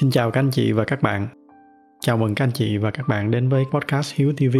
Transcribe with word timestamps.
Xin 0.00 0.10
chào 0.10 0.30
các 0.30 0.40
anh 0.40 0.50
chị 0.50 0.72
và 0.72 0.84
các 0.84 1.02
bạn. 1.02 1.28
Chào 2.00 2.16
mừng 2.16 2.34
các 2.34 2.44
anh 2.44 2.50
chị 2.50 2.76
và 2.76 2.90
các 2.90 3.08
bạn 3.08 3.30
đến 3.30 3.48
với 3.48 3.64
podcast 3.72 4.14
Hiếu 4.14 4.32
TV. 4.32 4.56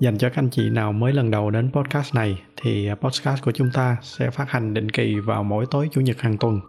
Dành 0.00 0.18
cho 0.18 0.28
các 0.28 0.38
anh 0.38 0.48
chị 0.50 0.70
nào 0.70 0.92
mới 0.92 1.12
lần 1.12 1.30
đầu 1.30 1.50
đến 1.50 1.70
podcast 1.72 2.14
này 2.14 2.42
thì 2.62 2.86
à, 2.86 2.94
podcast 2.94 3.42
của 3.42 3.52
chúng 3.52 3.70
ta 3.74 3.96
sẽ 4.02 4.30
phát 4.30 4.50
hành 4.50 4.74
định 4.74 4.90
kỳ 4.90 5.14
vào 5.14 5.44
mỗi 5.44 5.66
tối 5.70 5.88
chủ 5.92 6.00
nhật 6.00 6.20
hàng 6.20 6.38
tuần. 6.38 6.60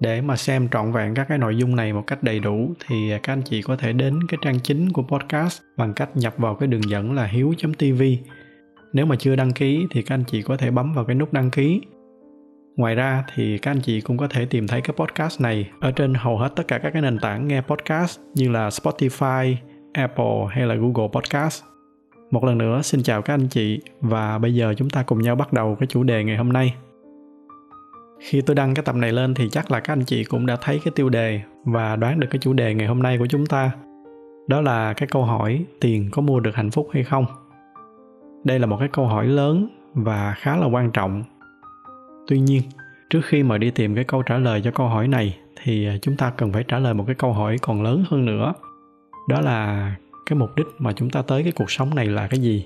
Để 0.00 0.20
mà 0.20 0.36
xem 0.36 0.68
trọn 0.68 0.92
vẹn 0.92 1.14
các 1.14 1.26
cái 1.28 1.38
nội 1.38 1.56
dung 1.56 1.76
này 1.76 1.92
một 1.92 2.04
cách 2.06 2.22
đầy 2.22 2.40
đủ 2.40 2.74
thì 2.86 3.10
à, 3.10 3.18
các 3.22 3.32
anh 3.32 3.42
chị 3.42 3.62
có 3.62 3.76
thể 3.76 3.92
đến 3.92 4.26
cái 4.28 4.38
trang 4.42 4.60
chính 4.60 4.92
của 4.92 5.02
podcast 5.02 5.62
bằng 5.76 5.94
cách 5.94 6.16
nhập 6.16 6.34
vào 6.38 6.54
cái 6.54 6.66
đường 6.66 6.90
dẫn 6.90 7.12
là 7.14 7.24
hiếu.tv. 7.24 8.02
Nếu 8.92 9.06
mà 9.06 9.16
chưa 9.16 9.36
đăng 9.36 9.52
ký 9.52 9.86
thì 9.90 10.02
các 10.02 10.14
anh 10.14 10.24
chị 10.26 10.42
có 10.42 10.56
thể 10.56 10.70
bấm 10.70 10.92
vào 10.92 11.04
cái 11.04 11.14
nút 11.14 11.32
đăng 11.32 11.50
ký 11.50 11.80
Ngoài 12.76 12.94
ra 12.94 13.24
thì 13.34 13.58
các 13.58 13.70
anh 13.70 13.80
chị 13.80 14.00
cũng 14.00 14.16
có 14.16 14.28
thể 14.28 14.44
tìm 14.44 14.66
thấy 14.66 14.80
cái 14.80 14.94
podcast 14.96 15.40
này 15.40 15.70
ở 15.80 15.92
trên 15.92 16.14
hầu 16.14 16.38
hết 16.38 16.48
tất 16.56 16.68
cả 16.68 16.78
các 16.78 16.90
cái 16.92 17.02
nền 17.02 17.18
tảng 17.18 17.48
nghe 17.48 17.60
podcast 17.60 18.20
như 18.34 18.50
là 18.50 18.68
Spotify, 18.68 19.54
Apple 19.92 20.46
hay 20.50 20.66
là 20.66 20.74
Google 20.74 21.08
Podcast. 21.12 21.62
Một 22.30 22.44
lần 22.44 22.58
nữa 22.58 22.82
xin 22.82 23.02
chào 23.02 23.22
các 23.22 23.34
anh 23.34 23.48
chị 23.48 23.80
và 24.00 24.38
bây 24.38 24.54
giờ 24.54 24.74
chúng 24.76 24.90
ta 24.90 25.02
cùng 25.02 25.22
nhau 25.22 25.36
bắt 25.36 25.52
đầu 25.52 25.76
cái 25.80 25.86
chủ 25.86 26.02
đề 26.02 26.24
ngày 26.24 26.36
hôm 26.36 26.52
nay. 26.52 26.74
Khi 28.20 28.40
tôi 28.40 28.56
đăng 28.56 28.74
cái 28.74 28.82
tập 28.84 28.94
này 28.96 29.12
lên 29.12 29.34
thì 29.34 29.48
chắc 29.48 29.70
là 29.70 29.80
các 29.80 29.92
anh 29.92 30.04
chị 30.04 30.24
cũng 30.24 30.46
đã 30.46 30.56
thấy 30.60 30.80
cái 30.84 30.92
tiêu 30.94 31.08
đề 31.08 31.40
và 31.64 31.96
đoán 31.96 32.20
được 32.20 32.28
cái 32.30 32.38
chủ 32.38 32.52
đề 32.52 32.74
ngày 32.74 32.86
hôm 32.86 33.02
nay 33.02 33.18
của 33.18 33.26
chúng 33.26 33.46
ta. 33.46 33.70
Đó 34.48 34.60
là 34.60 34.92
cái 34.92 35.08
câu 35.12 35.24
hỏi 35.24 35.64
tiền 35.80 36.08
có 36.12 36.22
mua 36.22 36.40
được 36.40 36.54
hạnh 36.54 36.70
phúc 36.70 36.88
hay 36.92 37.04
không? 37.04 37.26
Đây 38.44 38.58
là 38.58 38.66
một 38.66 38.76
cái 38.80 38.88
câu 38.92 39.06
hỏi 39.06 39.26
lớn 39.26 39.68
và 39.94 40.34
khá 40.38 40.56
là 40.56 40.66
quan 40.66 40.90
trọng 40.90 41.22
tuy 42.26 42.40
nhiên, 42.40 42.62
trước 43.10 43.20
khi 43.24 43.42
mà 43.42 43.58
đi 43.58 43.70
tìm 43.70 43.94
cái 43.94 44.04
câu 44.04 44.22
trả 44.22 44.38
lời 44.38 44.60
cho 44.64 44.70
câu 44.70 44.88
hỏi 44.88 45.08
này, 45.08 45.38
thì 45.62 45.86
à, 45.86 45.96
chúng 46.02 46.16
ta 46.16 46.30
cần 46.30 46.52
phải 46.52 46.64
trả 46.68 46.78
lời 46.78 46.94
một 46.94 47.04
cái 47.06 47.14
câu 47.14 47.32
hỏi 47.32 47.56
còn 47.62 47.82
lớn 47.82 48.04
hơn 48.08 48.24
nữa. 48.24 48.52
Đó 49.28 49.40
là 49.40 49.94
cái 50.26 50.38
mục 50.38 50.50
đích 50.56 50.66
mà 50.78 50.92
chúng 50.92 51.10
ta 51.10 51.22
tới 51.22 51.42
cái 51.42 51.52
cuộc 51.52 51.70
sống 51.70 51.94
này 51.94 52.06
là 52.06 52.26
cái 52.26 52.40
gì? 52.40 52.64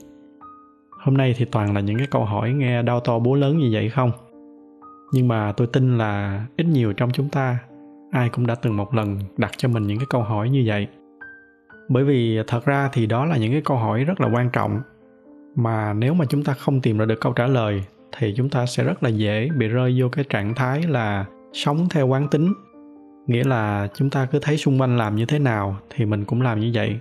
Hôm 0.90 1.16
nay 1.16 1.34
thì 1.36 1.44
toàn 1.44 1.74
là 1.74 1.80
những 1.80 1.98
cái 1.98 2.06
câu 2.10 2.24
hỏi 2.24 2.52
nghe 2.52 2.82
đau 2.82 3.00
to 3.00 3.18
búa 3.18 3.34
lớn 3.34 3.58
như 3.58 3.68
vậy 3.72 3.88
không? 3.88 4.10
Nhưng 5.12 5.28
mà 5.28 5.52
tôi 5.52 5.66
tin 5.66 5.98
là 5.98 6.44
ít 6.56 6.64
nhiều 6.64 6.92
trong 6.92 7.10
chúng 7.12 7.28
ta, 7.28 7.58
ai 8.10 8.28
cũng 8.28 8.46
đã 8.46 8.54
từng 8.54 8.76
một 8.76 8.94
lần 8.94 9.18
đặt 9.36 9.50
cho 9.56 9.68
mình 9.68 9.86
những 9.86 9.98
cái 9.98 10.06
câu 10.10 10.22
hỏi 10.22 10.50
như 10.50 10.62
vậy. 10.66 10.86
Bởi 11.88 12.04
vì 12.04 12.38
à, 12.38 12.44
thật 12.46 12.64
ra 12.64 12.90
thì 12.92 13.06
đó 13.06 13.26
là 13.26 13.36
những 13.36 13.52
cái 13.52 13.62
câu 13.64 13.76
hỏi 13.76 14.04
rất 14.04 14.20
là 14.20 14.28
quan 14.32 14.50
trọng, 14.50 14.80
mà 15.54 15.92
nếu 15.92 16.14
mà 16.14 16.24
chúng 16.24 16.44
ta 16.44 16.52
không 16.52 16.80
tìm 16.80 16.98
ra 16.98 17.04
được 17.04 17.20
câu 17.20 17.32
trả 17.32 17.46
lời 17.46 17.84
thì 18.18 18.34
chúng 18.36 18.48
ta 18.48 18.66
sẽ 18.66 18.84
rất 18.84 19.02
là 19.02 19.08
dễ 19.08 19.48
bị 19.48 19.68
rơi 19.68 19.94
vô 20.00 20.08
cái 20.08 20.24
trạng 20.28 20.54
thái 20.54 20.82
là 20.82 21.24
sống 21.52 21.86
theo 21.90 22.06
quán 22.06 22.28
tính. 22.28 22.52
Nghĩa 23.26 23.44
là 23.44 23.88
chúng 23.94 24.10
ta 24.10 24.26
cứ 24.26 24.38
thấy 24.42 24.56
xung 24.56 24.80
quanh 24.80 24.98
làm 24.98 25.16
như 25.16 25.26
thế 25.26 25.38
nào 25.38 25.76
thì 25.90 26.04
mình 26.04 26.24
cũng 26.24 26.42
làm 26.42 26.60
như 26.60 26.70
vậy. 26.74 26.96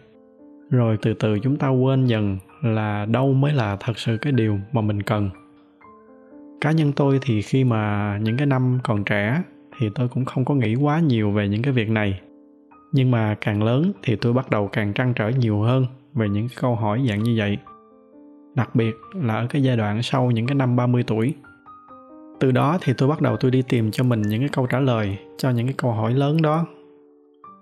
Rồi 0.70 0.98
từ 1.02 1.14
từ 1.14 1.40
chúng 1.40 1.58
ta 1.58 1.70
quên 1.70 2.06
dần 2.06 2.38
là 2.62 3.06
đâu 3.06 3.34
mới 3.34 3.54
là 3.54 3.78
thật 3.80 4.00
sự 4.00 4.18
cái 4.18 4.34
điều 4.34 4.60
mà 4.72 4.82
mình 4.82 5.02
cần. 5.02 5.30
Cá 6.62 6.72
nhân 6.72 6.92
tôi 6.96 7.20
thì 7.22 7.42
khi 7.42 7.64
mà 7.64 8.18
những 8.22 8.38
cái 8.38 8.48
năm 8.48 8.80
còn 8.84 9.04
trẻ 9.04 9.42
thì 9.80 9.90
tôi 9.96 10.08
cũng 10.08 10.26
không 10.26 10.46
có 10.46 10.56
nghĩ 10.56 10.76
quá 10.76 11.00
nhiều 11.00 11.32
về 11.32 11.48
những 11.48 11.62
cái 11.62 11.74
việc 11.74 11.90
này. 11.90 12.20
Nhưng 12.92 13.12
mà 13.12 13.36
càng 13.42 13.64
lớn 13.64 13.92
thì 14.04 14.16
tôi 14.16 14.34
bắt 14.34 14.50
đầu 14.50 14.68
càng 14.68 14.94
trăn 14.94 15.14
trở 15.14 15.30
nhiều 15.30 15.62
hơn 15.62 15.86
về 16.14 16.30
những 16.30 16.48
câu 16.62 16.76
hỏi 16.76 17.06
dạng 17.10 17.24
như 17.24 17.36
vậy 17.38 17.58
đặc 18.56 18.76
biệt 18.76 18.96
là 19.14 19.36
ở 19.36 19.48
cái 19.50 19.64
giai 19.64 19.78
đoạn 19.78 20.04
sau 20.04 20.32
những 20.32 20.48
cái 20.48 20.56
năm 20.56 20.76
30 20.76 21.04
tuổi. 21.08 21.34
Từ 22.40 22.52
đó 22.52 22.78
thì 22.82 22.94
tôi 22.98 23.10
bắt 23.10 23.22
đầu 23.22 23.38
tôi 23.38 23.52
đi 23.52 23.62
tìm 23.62 23.92
cho 23.92 24.04
mình 24.04 24.22
những 24.22 24.40
cái 24.40 24.50
câu 24.50 24.68
trả 24.68 24.80
lời 24.80 25.18
cho 25.38 25.50
những 25.50 25.68
cái 25.68 25.76
câu 25.78 25.92
hỏi 25.92 26.14
lớn 26.14 26.42
đó. 26.42 26.66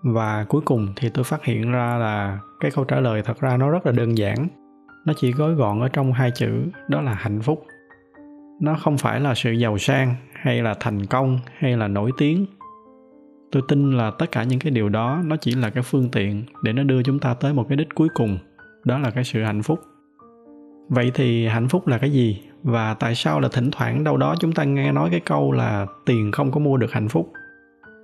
Và 0.04 0.46
cuối 0.50 0.62
cùng 0.66 0.94
thì 0.96 1.10
tôi 1.10 1.24
phát 1.24 1.46
hiện 1.46 1.72
ra 1.72 1.98
là 1.98 2.40
cái 2.60 2.72
câu 2.72 2.86
trả 2.86 3.00
lời 3.00 3.22
thật 3.22 3.40
ra 3.40 3.58
nó 3.58 3.70
rất 3.70 3.86
là 3.86 3.92
đơn 3.92 4.18
giản. 4.18 4.48
Nó 5.06 5.14
chỉ 5.18 5.32
gói 5.32 5.54
gọn 5.54 5.82
ở 5.82 5.88
trong 5.88 6.14
hai 6.14 6.32
chữ 6.32 6.64
đó 6.88 7.02
là 7.02 7.14
hạnh 7.14 7.42
phúc. 7.42 7.66
Nó 8.62 8.76
không 8.76 8.98
phải 8.98 9.20
là 9.20 9.36
sự 9.36 9.52
giàu 9.52 9.78
sang 9.78 10.16
hay 10.34 10.62
là 10.62 10.74
thành 10.80 11.06
công 11.06 11.40
hay 11.58 11.78
là 11.78 11.88
nổi 11.88 12.12
tiếng. 12.18 12.46
Tôi 13.52 13.62
tin 13.68 13.92
là 13.92 14.12
tất 14.20 14.32
cả 14.32 14.44
những 14.44 14.60
cái 14.60 14.72
điều 14.72 14.90
đó 14.90 15.22
nó 15.26 15.36
chỉ 15.36 15.52
là 15.52 15.70
cái 15.70 15.84
phương 15.84 16.10
tiện 16.12 16.44
để 16.62 16.74
nó 16.74 16.84
đưa 16.84 17.04
chúng 17.04 17.20
ta 17.20 17.34
tới 17.34 17.54
một 17.54 17.66
cái 17.70 17.76
đích 17.76 17.96
cuối 17.96 18.08
cùng, 18.14 18.38
đó 18.84 19.00
là 19.00 19.10
cái 19.10 19.24
sự 19.24 19.44
hạnh 19.44 19.64
phúc 19.64 19.80
vậy 20.90 21.12
thì 21.14 21.48
hạnh 21.48 21.68
phúc 21.68 21.88
là 21.88 21.98
cái 21.98 22.12
gì? 22.12 22.42
Và 22.64 22.94
tại 22.94 23.16
sao 23.16 23.40
là 23.40 23.50
thỉnh 23.52 23.72
thoảng 23.72 24.04
đâu 24.04 24.18
đó 24.18 24.36
chúng 24.40 24.52
ta 24.52 24.64
nghe 24.64 24.92
nói 24.92 25.10
cái 25.12 25.20
câu 25.20 25.52
là 25.52 25.86
tiền 26.06 26.32
không 26.32 26.52
có 26.52 26.60
mua 26.60 26.78
được 26.78 26.92
hạnh 26.92 27.10
phúc? 27.10 27.32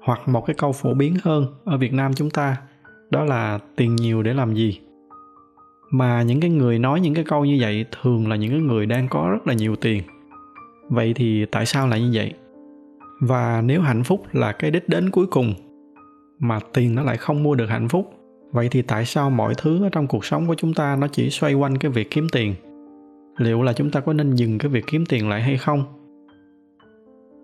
Hoặc 0.02 0.28
một 0.28 0.46
cái 0.46 0.54
câu 0.54 0.72
phổ 0.72 0.94
biến 0.94 1.16
hơn 1.24 1.46
ở 1.66 1.78
việt 1.78 1.94
nam 1.94 2.14
chúng 2.14 2.30
ta, 2.30 2.58
đó 3.10 3.24
là 3.24 3.60
tiền 3.76 3.96
nhiều 3.96 4.24
để 4.24 4.34
làm 4.34 4.54
gì? 4.54 4.80
Mà 5.92 6.22
những 6.22 6.40
cái 6.40 6.50
người 6.50 6.80
nói 6.80 7.00
những 7.00 7.14
cái 7.14 7.24
câu 7.24 7.46
như 7.46 7.58
vậy 7.60 7.86
thường 8.02 8.28
là 8.28 8.36
những 8.36 8.52
cái 8.52 8.60
người 8.60 8.86
đang 8.86 9.08
có 9.08 9.30
rất 9.32 9.48
là 9.48 9.54
nhiều 9.54 9.76
tiền. 9.76 10.04
Vậy 10.90 11.14
thì 11.14 11.46
tại 11.46 11.66
sao 11.66 11.88
lại 11.88 12.02
như 12.02 12.12
vậy? 12.14 12.34
Và 13.22 13.62
nếu 13.66 13.82
hạnh 13.82 14.04
phúc 14.04 14.24
là 14.32 14.52
cái 14.52 14.72
đích 14.72 14.90
đến 14.90 15.10
cuối 15.10 15.26
cùng, 15.28 15.54
mà 16.40 16.60
tiền 16.74 16.96
nó 16.96 17.04
lại 17.04 17.18
không 17.18 17.44
mua 17.44 17.56
được 17.56 17.70
hạnh 17.70 17.88
phúc, 17.88 18.14
vậy 18.52 18.68
thì 18.72 18.82
tại 18.82 19.06
sao 19.06 19.30
mọi 19.30 19.54
thứ 19.58 19.84
ở 19.84 19.90
trong 19.90 20.08
cuộc 20.08 20.26
sống 20.26 20.48
của 20.48 20.56
chúng 20.56 20.74
ta 20.74 20.96
nó 20.96 21.08
chỉ 21.08 21.30
xoay 21.30 21.54
quanh 21.54 21.78
cái 21.78 21.92
việc 21.92 22.12
kiếm 22.12 22.28
tiền? 22.32 22.56
Liệu 23.42 23.64
là 23.64 23.74
chúng 23.74 23.92
ta 23.92 24.00
có 24.00 24.14
nên 24.14 24.36
dừng 24.36 24.58
cái 24.58 24.70
việc 24.70 24.84
kiếm 24.88 25.06
tiền 25.06 25.30
lại 25.30 25.42
hay 25.42 25.58
không? 25.58 25.84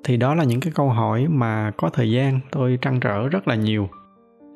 Thì 0.03 0.17
đó 0.17 0.35
là 0.35 0.43
những 0.43 0.59
cái 0.59 0.73
câu 0.75 0.89
hỏi 0.89 1.27
mà 1.27 1.71
có 1.77 1.89
thời 1.89 2.11
gian 2.11 2.39
tôi 2.51 2.77
trăn 2.81 2.99
trở 2.99 3.29
rất 3.29 3.47
là 3.47 3.55
nhiều. 3.55 3.89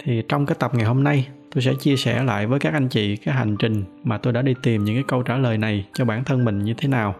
Thì 0.04 0.24
trong 0.30 0.46
cái 0.46 0.56
tập 0.60 0.72
ngày 0.76 0.86
hôm 0.86 1.04
nay, 1.04 1.28
tôi 1.52 1.62
sẽ 1.62 1.74
chia 1.80 1.96
sẻ 1.96 2.24
lại 2.24 2.48
với 2.48 2.60
các 2.60 2.74
anh 2.74 2.88
chị 2.88 3.16
cái 3.16 3.36
hành 3.36 3.56
trình 3.60 3.84
mà 4.04 4.18
tôi 4.18 4.34
đã 4.34 4.42
đi 4.42 4.56
tìm 4.64 4.84
những 4.84 4.96
cái 4.96 5.04
câu 5.08 5.24
trả 5.24 5.38
lời 5.38 5.58
này 5.58 5.86
cho 5.94 6.06
bản 6.06 6.24
thân 6.24 6.46
mình 6.46 6.64
như 6.64 6.74
thế 6.78 6.88
nào. 6.90 7.16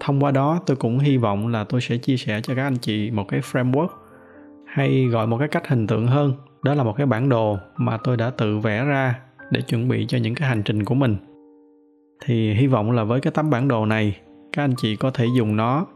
Thông 0.00 0.20
qua 0.20 0.30
đó, 0.30 0.60
tôi 0.66 0.76
cũng 0.76 0.98
hy 0.98 1.16
vọng 1.16 1.48
là 1.48 1.64
tôi 1.64 1.80
sẽ 1.80 1.96
chia 1.96 2.16
sẻ 2.16 2.40
cho 2.40 2.54
các 2.54 2.62
anh 2.62 2.76
chị 2.76 3.10
một 3.10 3.24
cái 3.28 3.40
framework 3.40 3.88
hay 4.66 5.04
gọi 5.04 5.26
một 5.26 5.38
cái 5.38 5.48
cách 5.48 5.68
hình 5.68 5.86
tượng 5.86 6.06
hơn. 6.06 6.32
Đó 6.62 6.74
là 6.74 6.84
một 6.84 6.96
cái 6.96 7.06
bản 7.06 7.28
đồ 7.28 7.58
mà 7.76 7.96
tôi 8.04 8.16
đã 8.16 8.30
tự 8.30 8.58
vẽ 8.58 8.84
ra 8.84 9.18
để 9.50 9.60
chuẩn 9.60 9.88
bị 9.88 10.06
cho 10.08 10.18
những 10.18 10.34
cái 10.34 10.48
hành 10.48 10.62
trình 10.62 10.84
của 10.84 10.94
mình 10.94 11.16
thì 12.24 12.54
hy 12.54 12.66
vọng 12.66 12.90
là 12.92 13.04
với 13.04 13.20
cái 13.20 13.30
tấm 13.30 13.50
bản 13.50 13.68
đồ 13.68 13.86
này, 13.86 14.16
các 14.52 14.64
anh 14.64 14.74
chị 14.76 14.96
có 14.96 15.10
thể 15.10 15.26
dùng 15.36 15.56
nó 15.56 15.86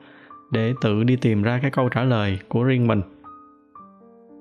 để 0.50 0.74
tự 0.80 1.04
đi 1.04 1.16
tìm 1.16 1.42
ra 1.42 1.58
cái 1.62 1.70
câu 1.70 1.88
trả 1.88 2.04
lời 2.04 2.38
của 2.48 2.64
riêng 2.64 2.86
mình. 2.86 3.02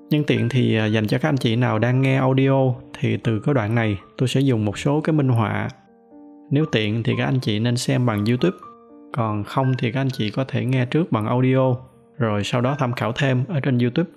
Nhân 0.10 0.24
tiện 0.28 0.50
thì 0.50 0.76
à, 0.76 0.86
dành 0.86 1.08
cho 1.08 1.18
các 1.18 1.30
anh 1.30 1.38
chị 1.38 1.56
nào 1.56 1.80
đang 1.80 2.02
nghe 2.02 2.18
audio 2.18 2.74
thì 3.00 3.18
từ 3.18 3.40
cái 3.40 3.54
đoạn 3.54 3.76
này 3.76 4.00
tôi 4.18 4.28
sẽ 4.28 4.42
dùng 4.42 4.66
một 4.66 4.78
số 4.78 5.02
cái 5.02 5.14
minh 5.14 5.30
họa. 5.30 5.70
Nếu 6.52 6.66
tiện 6.72 7.04
thì 7.04 7.14
các 7.18 7.26
anh 7.26 7.40
chị 7.40 7.60
nên 7.60 7.78
xem 7.78 8.06
bằng 8.06 8.26
youtube, 8.26 8.58
còn 9.14 9.44
không 9.44 9.74
thì 9.78 9.92
các 9.92 10.02
anh 10.02 10.10
chị 10.10 10.32
có 10.32 10.46
thể 10.48 10.66
nghe 10.66 10.86
trước 10.86 11.12
bằng 11.12 11.28
audio, 11.28 11.76
rồi 12.18 12.44
sau 12.44 12.62
đó 12.62 12.76
tham 12.80 12.94
khảo 12.94 13.12
thêm 13.12 13.44
ở 13.48 13.60
trên 13.60 13.78
youtube. 13.78 14.10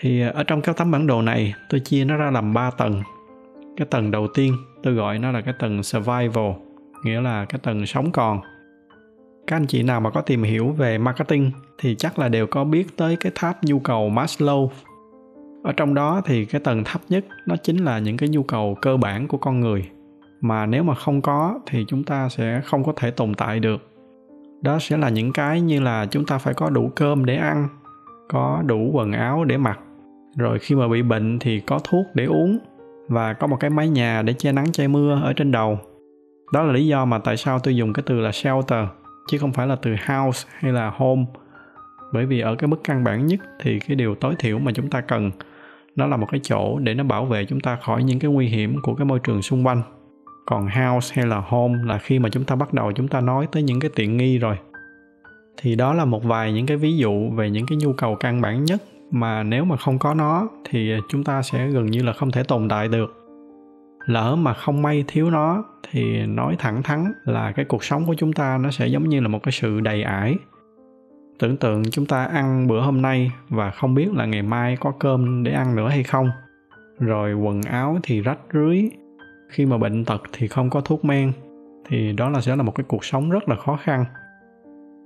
Thì 0.00 0.22
à, 0.22 0.32
ở 0.34 0.44
trong 0.44 0.60
cái 0.60 0.74
tấm 0.78 0.90
bản 0.90 1.06
đồ 1.06 1.22
này 1.22 1.54
tôi 1.68 1.80
chia 1.80 2.04
nó 2.04 2.16
ra 2.16 2.30
làm 2.30 2.54
3 2.54 2.70
tầng. 2.70 3.02
Cái 3.76 3.86
tầng 3.90 4.10
đầu 4.10 4.28
tiên 4.34 4.56
tôi 4.86 4.94
gọi 4.94 5.18
nó 5.18 5.30
là 5.32 5.40
cái 5.40 5.54
tầng 5.58 5.82
survival, 5.82 6.52
nghĩa 7.04 7.20
là 7.20 7.44
cái 7.44 7.60
tầng 7.62 7.86
sống 7.86 8.12
còn. 8.12 8.40
Các 9.46 9.56
anh 9.56 9.66
chị 9.66 9.82
nào 9.82 10.00
mà 10.00 10.10
có 10.10 10.20
tìm 10.20 10.42
hiểu 10.42 10.68
về 10.68 10.98
marketing 10.98 11.50
thì 11.78 11.94
chắc 11.94 12.18
là 12.18 12.28
đều 12.28 12.46
có 12.46 12.64
biết 12.64 12.96
tới 12.96 13.16
cái 13.16 13.32
tháp 13.34 13.64
nhu 13.64 13.78
cầu 13.78 14.10
Maslow. 14.10 14.68
Ở 15.64 15.72
trong 15.72 15.94
đó 15.94 16.20
thì 16.24 16.44
cái 16.44 16.60
tầng 16.60 16.84
thấp 16.84 17.00
nhất 17.08 17.24
nó 17.46 17.56
chính 17.56 17.84
là 17.84 17.98
những 17.98 18.16
cái 18.16 18.28
nhu 18.28 18.42
cầu 18.42 18.76
cơ 18.82 18.96
bản 18.96 19.28
của 19.28 19.38
con 19.38 19.60
người, 19.60 19.88
mà 20.40 20.66
nếu 20.66 20.82
mà 20.82 20.94
không 20.94 21.20
có 21.20 21.60
thì 21.66 21.84
chúng 21.88 22.04
ta 22.04 22.28
sẽ 22.28 22.60
không 22.64 22.84
có 22.84 22.92
thể 22.96 23.10
tồn 23.10 23.34
tại 23.34 23.60
được. 23.60 23.90
Đó 24.62 24.78
sẽ 24.78 24.96
là 24.96 25.08
những 25.08 25.32
cái 25.32 25.60
như 25.60 25.80
là 25.80 26.06
chúng 26.10 26.24
ta 26.24 26.38
phải 26.38 26.54
có 26.54 26.70
đủ 26.70 26.90
cơm 26.94 27.24
để 27.24 27.36
ăn, 27.36 27.68
có 28.28 28.62
đủ 28.66 28.90
quần 28.92 29.12
áo 29.12 29.44
để 29.44 29.56
mặc, 29.56 29.78
rồi 30.36 30.58
khi 30.58 30.74
mà 30.74 30.88
bị 30.88 31.02
bệnh 31.02 31.38
thì 31.38 31.60
có 31.60 31.78
thuốc 31.84 32.06
để 32.14 32.24
uống 32.24 32.58
và 33.08 33.32
có 33.32 33.46
một 33.46 33.56
cái 33.60 33.70
mái 33.70 33.88
nhà 33.88 34.22
để 34.22 34.32
che 34.32 34.52
nắng 34.52 34.72
che 34.72 34.88
mưa 34.88 35.20
ở 35.22 35.32
trên 35.32 35.52
đầu. 35.52 35.78
Đó 36.52 36.62
là 36.62 36.72
lý 36.72 36.86
do 36.86 37.04
mà 37.04 37.18
tại 37.18 37.36
sao 37.36 37.58
tôi 37.58 37.76
dùng 37.76 37.92
cái 37.92 38.02
từ 38.06 38.20
là 38.20 38.32
shelter, 38.32 38.84
chứ 39.28 39.38
không 39.38 39.52
phải 39.52 39.66
là 39.66 39.76
từ 39.76 39.90
house 39.90 40.48
hay 40.58 40.72
là 40.72 40.92
home. 40.96 41.24
Bởi 42.12 42.26
vì 42.26 42.40
ở 42.40 42.54
cái 42.54 42.68
mức 42.68 42.80
căn 42.84 43.04
bản 43.04 43.26
nhất 43.26 43.40
thì 43.60 43.78
cái 43.78 43.96
điều 43.96 44.14
tối 44.14 44.34
thiểu 44.38 44.58
mà 44.58 44.72
chúng 44.72 44.90
ta 44.90 45.00
cần, 45.00 45.30
nó 45.96 46.06
là 46.06 46.16
một 46.16 46.26
cái 46.30 46.40
chỗ 46.42 46.78
để 46.78 46.94
nó 46.94 47.04
bảo 47.04 47.24
vệ 47.24 47.44
chúng 47.44 47.60
ta 47.60 47.76
khỏi 47.76 48.04
những 48.04 48.18
cái 48.18 48.30
nguy 48.30 48.46
hiểm 48.46 48.80
của 48.82 48.94
cái 48.94 49.04
môi 49.04 49.18
trường 49.18 49.42
xung 49.42 49.66
quanh. 49.66 49.82
Còn 50.46 50.68
house 50.68 51.14
hay 51.16 51.26
là 51.26 51.42
home 51.46 51.74
là 51.84 51.98
khi 51.98 52.18
mà 52.18 52.28
chúng 52.28 52.44
ta 52.44 52.56
bắt 52.56 52.74
đầu 52.74 52.92
chúng 52.92 53.08
ta 53.08 53.20
nói 53.20 53.48
tới 53.52 53.62
những 53.62 53.80
cái 53.80 53.90
tiện 53.94 54.16
nghi 54.16 54.38
rồi. 54.38 54.56
Thì 55.56 55.74
đó 55.74 55.94
là 55.94 56.04
một 56.04 56.24
vài 56.24 56.52
những 56.52 56.66
cái 56.66 56.76
ví 56.76 56.96
dụ 56.96 57.30
về 57.30 57.50
những 57.50 57.66
cái 57.66 57.78
nhu 57.78 57.92
cầu 57.92 58.14
căn 58.14 58.40
bản 58.40 58.64
nhất 58.64 58.82
mà 59.10 59.42
nếu 59.42 59.64
mà 59.64 59.76
không 59.76 59.98
có 59.98 60.14
nó, 60.14 60.48
thì 60.70 60.92
chúng 61.08 61.24
ta 61.24 61.42
sẽ 61.42 61.68
gần 61.68 61.86
như 61.86 62.02
là 62.02 62.12
không 62.12 62.30
thể 62.30 62.42
tồn 62.42 62.68
tại 62.68 62.88
được. 62.88 63.22
Lỡ 64.06 64.36
mà 64.36 64.54
không 64.54 64.82
may 64.82 65.04
thiếu 65.06 65.30
nó, 65.30 65.64
thì 65.90 66.26
nói 66.26 66.56
thẳng 66.58 66.82
thắn 66.82 67.12
là 67.24 67.52
cái 67.52 67.64
cuộc 67.64 67.84
sống 67.84 68.06
của 68.06 68.14
chúng 68.14 68.32
ta 68.32 68.58
nó 68.58 68.70
sẽ 68.70 68.86
giống 68.86 69.08
như 69.08 69.20
là 69.20 69.28
một 69.28 69.42
cái 69.42 69.52
sự 69.52 69.80
đầy 69.80 70.02
ải. 70.02 70.36
Tưởng 71.38 71.56
tượng 71.56 71.82
chúng 71.90 72.06
ta 72.06 72.24
ăn 72.24 72.66
bữa 72.66 72.80
hôm 72.80 73.02
nay 73.02 73.32
và 73.48 73.70
không 73.70 73.94
biết 73.94 74.08
là 74.14 74.26
ngày 74.26 74.42
mai 74.42 74.76
có 74.80 74.92
cơm 74.98 75.42
để 75.42 75.52
ăn 75.52 75.76
nữa 75.76 75.88
hay 75.88 76.02
không. 76.02 76.30
Rồi 76.98 77.34
quần 77.34 77.62
áo 77.62 77.98
thì 78.02 78.20
rách 78.20 78.38
rưới. 78.52 78.90
Khi 79.48 79.66
mà 79.66 79.78
bệnh 79.78 80.04
tật 80.04 80.22
thì 80.32 80.48
không 80.48 80.70
có 80.70 80.80
thuốc 80.80 81.04
men, 81.04 81.32
thì 81.88 82.12
đó 82.12 82.30
là 82.30 82.40
sẽ 82.40 82.56
là 82.56 82.62
một 82.62 82.74
cái 82.74 82.84
cuộc 82.88 83.04
sống 83.04 83.30
rất 83.30 83.48
là 83.48 83.56
khó 83.56 83.78
khăn. 83.82 84.04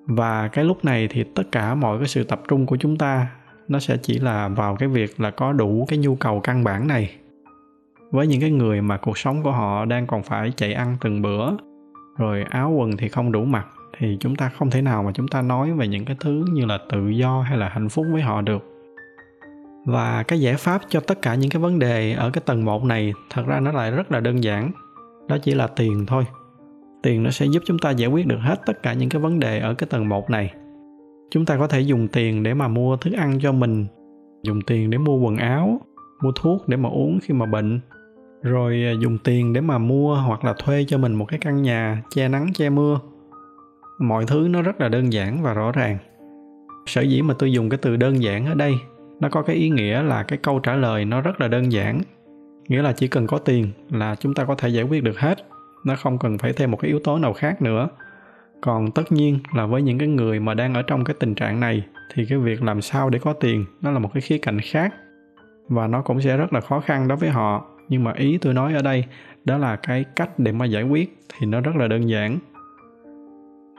Và 0.06 0.48
cái 0.48 0.64
lúc 0.64 0.84
này 0.84 1.08
thì 1.10 1.24
tất 1.34 1.42
cả 1.52 1.74
mọi 1.74 1.98
cái 1.98 2.08
sự 2.08 2.24
tập 2.24 2.40
trung 2.48 2.66
của 2.66 2.76
chúng 2.76 2.98
ta 2.98 3.26
nó 3.70 3.78
sẽ 3.78 3.96
chỉ 3.96 4.18
là 4.18 4.48
vào 4.48 4.76
cái 4.76 4.88
việc 4.88 5.20
là 5.20 5.30
có 5.30 5.52
đủ 5.52 5.86
cái 5.88 5.98
nhu 5.98 6.14
cầu 6.14 6.40
căn 6.40 6.64
bản 6.64 6.86
này. 6.86 7.10
Với 8.10 8.26
những 8.26 8.40
cái 8.40 8.50
người 8.50 8.82
mà 8.82 8.96
cuộc 8.96 9.18
sống 9.18 9.42
của 9.42 9.50
họ 9.50 9.84
đang 9.84 10.06
còn 10.06 10.22
phải 10.22 10.52
chạy 10.56 10.72
ăn 10.72 10.96
từng 11.00 11.22
bữa, 11.22 11.50
rồi 12.18 12.44
áo 12.50 12.70
quần 12.70 12.96
thì 12.96 13.08
không 13.08 13.32
đủ 13.32 13.44
mặc, 13.44 13.66
thì 13.98 14.16
chúng 14.20 14.36
ta 14.36 14.48
không 14.48 14.70
thể 14.70 14.82
nào 14.82 15.02
mà 15.02 15.12
chúng 15.14 15.28
ta 15.28 15.42
nói 15.42 15.72
về 15.72 15.88
những 15.88 16.04
cái 16.04 16.16
thứ 16.20 16.44
như 16.52 16.66
là 16.66 16.78
tự 16.92 17.08
do 17.08 17.42
hay 17.42 17.58
là 17.58 17.68
hạnh 17.68 17.88
phúc 17.88 18.06
với 18.12 18.22
họ 18.22 18.40
được. 18.40 18.64
Và 19.86 20.22
cái 20.22 20.40
giải 20.40 20.54
pháp 20.54 20.80
cho 20.88 21.00
tất 21.00 21.22
cả 21.22 21.34
những 21.34 21.50
cái 21.50 21.62
vấn 21.62 21.78
đề 21.78 22.12
ở 22.12 22.30
cái 22.30 22.42
tầng 22.46 22.64
một 22.64 22.84
này 22.84 23.12
thật 23.30 23.42
ra 23.46 23.60
nó 23.60 23.72
lại 23.72 23.90
rất 23.90 24.12
là 24.12 24.20
đơn 24.20 24.44
giản, 24.44 24.70
đó 25.28 25.36
chỉ 25.42 25.54
là 25.54 25.66
tiền 25.66 26.06
thôi. 26.06 26.24
Tiền 27.02 27.22
nó 27.22 27.30
sẽ 27.30 27.46
giúp 27.46 27.62
chúng 27.66 27.78
ta 27.78 27.90
giải 27.90 28.10
quyết 28.10 28.26
được 28.26 28.38
hết 28.40 28.60
tất 28.66 28.82
cả 28.82 28.92
những 28.92 29.08
cái 29.08 29.22
vấn 29.22 29.40
đề 29.40 29.58
ở 29.58 29.74
cái 29.74 29.88
tầng 29.90 30.08
một 30.08 30.30
này 30.30 30.52
chúng 31.30 31.46
ta 31.46 31.56
có 31.56 31.68
thể 31.68 31.80
dùng 31.80 32.08
tiền 32.08 32.42
để 32.42 32.54
mà 32.54 32.68
mua 32.68 32.96
thức 32.96 33.12
ăn 33.12 33.38
cho 33.42 33.52
mình, 33.52 33.86
dùng 34.42 34.60
tiền 34.60 34.90
để 34.90 34.98
mua 34.98 35.16
quần 35.16 35.36
áo, 35.36 35.80
mua 36.22 36.32
thuốc 36.32 36.68
để 36.68 36.76
mà 36.76 36.88
uống 36.88 37.18
khi 37.22 37.34
mà 37.34 37.46
bệnh, 37.46 37.80
rồi 38.42 38.84
à, 38.84 38.92
dùng 39.00 39.18
tiền 39.18 39.52
để 39.52 39.60
mà 39.60 39.78
mua 39.78 40.14
hoặc 40.14 40.44
là 40.44 40.54
thuê 40.58 40.84
cho 40.88 40.98
mình 40.98 41.14
một 41.14 41.24
cái 41.24 41.38
căn 41.38 41.62
nhà 41.62 42.02
che 42.10 42.28
nắng, 42.28 42.52
che 42.54 42.70
mưa. 42.70 43.00
Mọi 43.98 44.26
thứ 44.26 44.48
nó 44.50 44.62
rất 44.62 44.80
là 44.80 44.88
đơn 44.88 45.12
giản 45.12 45.42
và 45.42 45.54
rõ 45.54 45.72
ràng. 45.72 45.98
Sở 46.86 47.00
dĩ 47.00 47.22
mà 47.22 47.34
tôi 47.38 47.52
dùng 47.52 47.68
cái 47.68 47.78
từ 47.82 47.96
đơn 47.96 48.22
giản 48.22 48.46
ở 48.46 48.54
đây, 48.54 48.74
nó 49.20 49.28
có 49.28 49.42
cái 49.42 49.56
ý 49.56 49.70
nghĩa 49.70 50.02
là 50.02 50.22
cái 50.22 50.38
câu 50.42 50.58
trả 50.58 50.74
lời 50.74 51.04
nó 51.04 51.20
rất 51.20 51.40
là 51.40 51.48
đơn 51.48 51.72
giản. 51.72 52.00
Nghĩa 52.68 52.82
là 52.82 52.92
chỉ 52.92 53.08
cần 53.08 53.26
có 53.26 53.38
tiền 53.38 53.68
là 53.90 54.14
chúng 54.14 54.34
ta 54.34 54.44
có 54.44 54.54
thể 54.54 54.68
giải 54.68 54.84
quyết 54.84 55.02
được 55.02 55.18
hết, 55.18 55.38
nó 55.84 55.96
không 55.96 56.18
cần 56.18 56.38
phải 56.38 56.52
thêm 56.52 56.70
một 56.70 56.76
cái 56.76 56.88
yếu 56.88 56.98
tố 56.98 57.18
nào 57.18 57.32
khác 57.32 57.62
nữa 57.62 57.88
còn 58.60 58.90
tất 58.90 59.12
nhiên 59.12 59.38
là 59.54 59.66
với 59.66 59.82
những 59.82 59.98
cái 59.98 60.08
người 60.08 60.40
mà 60.40 60.54
đang 60.54 60.74
ở 60.74 60.82
trong 60.82 61.04
cái 61.04 61.16
tình 61.20 61.34
trạng 61.34 61.60
này, 61.60 61.86
thì 62.14 62.24
cái 62.28 62.38
việc 62.38 62.62
làm 62.62 62.80
sao 62.80 63.10
để 63.10 63.18
có 63.18 63.32
tiền, 63.32 63.64
nó 63.80 63.90
là 63.90 63.98
một 63.98 64.10
cái 64.14 64.20
khía 64.20 64.38
cạnh 64.38 64.60
khác. 64.60 64.94
Và 65.68 65.86
nó 65.86 66.02
cũng 66.02 66.20
sẽ 66.20 66.36
rất 66.36 66.52
là 66.52 66.60
khó 66.60 66.80
khăn 66.80 67.08
đối 67.08 67.18
với 67.18 67.28
họ. 67.28 67.66
Nhưng 67.88 68.04
mà 68.04 68.12
ý 68.12 68.38
tôi 68.38 68.54
nói 68.54 68.74
ở 68.74 68.82
đây, 68.82 69.04
đó 69.44 69.58
là 69.58 69.76
cái 69.76 70.04
cách 70.16 70.38
để 70.38 70.52
mà 70.52 70.64
giải 70.64 70.82
quyết 70.82 71.18
thì 71.28 71.46
nó 71.46 71.60
rất 71.60 71.76
là 71.76 71.88
đơn 71.88 72.08
giản. 72.08 72.38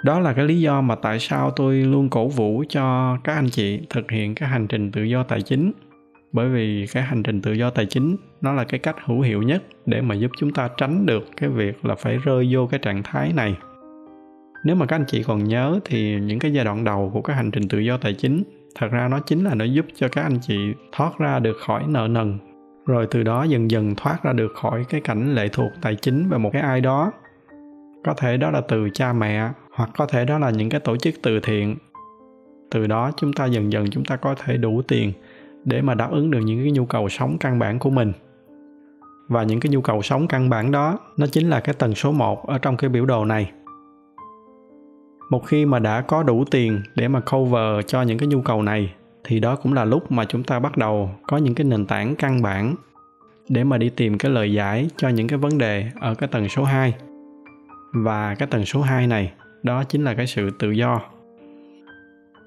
Đó 0.03 0.19
là 0.19 0.33
cái 0.33 0.45
lý 0.45 0.61
do 0.61 0.81
mà 0.81 0.95
tại 0.95 1.19
sao 1.19 1.51
tôi 1.51 1.75
luôn 1.75 2.09
cổ 2.09 2.27
vũ 2.27 2.63
cho 2.69 3.17
các 3.23 3.33
anh 3.33 3.49
chị 3.49 3.81
thực 3.89 4.11
hiện 4.11 4.35
cái 4.35 4.49
hành 4.49 4.67
trình 4.67 4.91
tự 4.91 5.03
do 5.03 5.23
tài 5.23 5.41
chính. 5.41 5.71
Bởi 6.31 6.49
vì 6.49 6.85
cái 6.93 7.03
hành 7.03 7.23
trình 7.23 7.41
tự 7.41 7.53
do 7.53 7.69
tài 7.69 7.85
chính, 7.85 8.15
nó 8.41 8.53
là 8.53 8.63
cái 8.63 8.79
cách 8.79 8.95
hữu 9.05 9.21
hiệu 9.21 9.41
nhất 9.41 9.63
để 9.85 10.01
mà 10.01 10.15
giúp 10.15 10.31
chúng 10.37 10.53
ta 10.53 10.69
tránh 10.77 11.05
được 11.05 11.23
cái 11.37 11.49
việc 11.49 11.85
là 11.85 11.95
phải 11.95 12.17
rơi 12.17 12.49
vô 12.51 12.67
cái 12.67 12.79
trạng 12.79 13.03
thái 13.03 13.33
này 13.35 13.55
nếu 14.63 14.75
mà 14.75 14.85
các 14.85 14.95
anh 14.95 15.05
chị 15.07 15.23
còn 15.23 15.43
nhớ 15.43 15.79
thì 15.85 16.19
những 16.19 16.39
cái 16.39 16.53
giai 16.53 16.65
đoạn 16.65 16.83
đầu 16.83 17.11
của 17.13 17.21
cái 17.21 17.35
hành 17.35 17.51
trình 17.51 17.67
tự 17.67 17.79
do 17.79 17.97
tài 17.97 18.13
chính, 18.13 18.43
thật 18.75 18.87
ra 18.91 19.07
nó 19.07 19.19
chính 19.19 19.43
là 19.43 19.55
nó 19.55 19.65
giúp 19.65 19.85
cho 19.95 20.07
các 20.07 20.21
anh 20.21 20.39
chị 20.41 20.57
thoát 20.91 21.17
ra 21.17 21.39
được 21.39 21.57
khỏi 21.59 21.83
nợ 21.87 22.07
nần, 22.07 22.37
rồi 22.85 23.07
từ 23.11 23.23
đó 23.23 23.43
dần 23.43 23.71
dần 23.71 23.95
thoát 23.95 24.23
ra 24.23 24.33
được 24.33 24.53
khỏi 24.61 24.85
cái 24.89 25.01
cảnh 25.01 25.35
lệ 25.35 25.47
thuộc 25.47 25.71
tài 25.81 25.95
chính 25.95 26.29
về 26.29 26.37
một 26.37 26.49
cái 26.53 26.61
ai 26.61 26.81
đó. 26.81 27.11
Có 28.03 28.13
thể 28.13 28.37
đó 28.37 28.51
là 28.51 28.61
từ 28.61 28.89
cha 28.93 29.13
mẹ, 29.13 29.49
hoặc 29.71 29.89
có 29.97 30.05
thể 30.05 30.25
đó 30.25 30.39
là 30.39 30.49
những 30.49 30.69
cái 30.69 30.79
tổ 30.79 30.97
chức 30.97 31.13
từ 31.21 31.39
thiện. 31.39 31.75
Từ 32.71 32.87
đó 32.87 33.11
chúng 33.17 33.33
ta 33.33 33.45
dần 33.45 33.71
dần 33.71 33.89
chúng 33.89 34.05
ta 34.05 34.15
có 34.15 34.35
thể 34.35 34.57
đủ 34.57 34.81
tiền 34.87 35.13
để 35.65 35.81
mà 35.81 35.93
đáp 35.93 36.11
ứng 36.11 36.31
được 36.31 36.39
những 36.39 36.63
cái 36.63 36.71
nhu 36.71 36.85
cầu 36.85 37.09
sống 37.09 37.37
căn 37.39 37.59
bản 37.59 37.79
của 37.79 37.89
mình. 37.89 38.13
Và 39.27 39.43
những 39.43 39.59
cái 39.59 39.71
nhu 39.71 39.81
cầu 39.81 40.01
sống 40.01 40.27
căn 40.27 40.49
bản 40.49 40.71
đó, 40.71 40.99
nó 41.17 41.27
chính 41.27 41.49
là 41.49 41.59
cái 41.59 41.75
tần 41.79 41.95
số 41.95 42.11
1 42.11 42.47
ở 42.47 42.57
trong 42.57 42.77
cái 42.77 42.89
biểu 42.89 43.05
đồ 43.05 43.25
này 43.25 43.51
một 45.31 45.45
khi 45.45 45.65
mà 45.65 45.79
đã 45.79 46.01
có 46.01 46.23
đủ 46.23 46.45
tiền 46.51 46.81
để 46.95 47.07
mà 47.07 47.19
cover 47.19 47.85
cho 47.87 48.01
những 48.01 48.17
cái 48.17 48.27
nhu 48.27 48.41
cầu 48.41 48.61
này 48.61 48.93
thì 49.23 49.39
đó 49.39 49.55
cũng 49.55 49.73
là 49.73 49.85
lúc 49.85 50.11
mà 50.11 50.25
chúng 50.25 50.43
ta 50.43 50.59
bắt 50.59 50.77
đầu 50.77 51.09
có 51.27 51.37
những 51.37 51.55
cái 51.55 51.65
nền 51.65 51.85
tảng 51.85 52.15
căn 52.15 52.41
bản 52.41 52.75
để 53.49 53.63
mà 53.63 53.77
đi 53.77 53.89
tìm 53.89 54.17
cái 54.17 54.31
lời 54.31 54.53
giải 54.53 54.89
cho 54.97 55.09
những 55.09 55.27
cái 55.27 55.37
vấn 55.37 55.57
đề 55.57 55.85
ở 55.99 56.15
cái 56.15 56.29
tầng 56.31 56.49
số 56.49 56.63
2. 56.63 56.93
Và 57.93 58.35
cái 58.35 58.47
tầng 58.47 58.65
số 58.65 58.81
2 58.81 59.07
này 59.07 59.33
đó 59.63 59.83
chính 59.83 60.03
là 60.03 60.13
cái 60.13 60.27
sự 60.27 60.49
tự 60.59 60.71
do. 60.71 61.01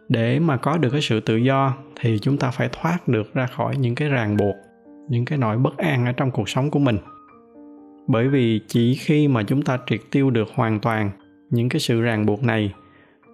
Để 0.08 0.38
mà 0.38 0.56
có 0.56 0.78
được 0.78 0.90
cái 0.90 1.00
sự 1.00 1.20
tự 1.20 1.36
do 1.36 1.74
thì 2.00 2.18
chúng 2.18 2.36
ta 2.36 2.50
phải 2.50 2.68
thoát 2.72 3.08
được 3.08 3.34
ra 3.34 3.46
khỏi 3.46 3.76
những 3.76 3.94
cái 3.94 4.08
ràng 4.08 4.36
buộc, 4.36 4.54
những 5.08 5.24
cái 5.24 5.38
nỗi 5.38 5.58
bất 5.58 5.76
an 5.76 6.06
ở 6.06 6.12
trong 6.12 6.30
cuộc 6.30 6.48
sống 6.48 6.70
của 6.70 6.78
mình. 6.78 6.98
Bởi 8.06 8.28
vì 8.28 8.60
chỉ 8.68 8.94
khi 8.94 9.28
mà 9.28 9.42
chúng 9.42 9.62
ta 9.62 9.78
triệt 9.86 10.00
tiêu 10.10 10.30
được 10.30 10.48
hoàn 10.54 10.80
toàn 10.80 11.10
những 11.54 11.68
cái 11.68 11.80
sự 11.80 12.00
ràng 12.00 12.26
buộc 12.26 12.42
này, 12.42 12.74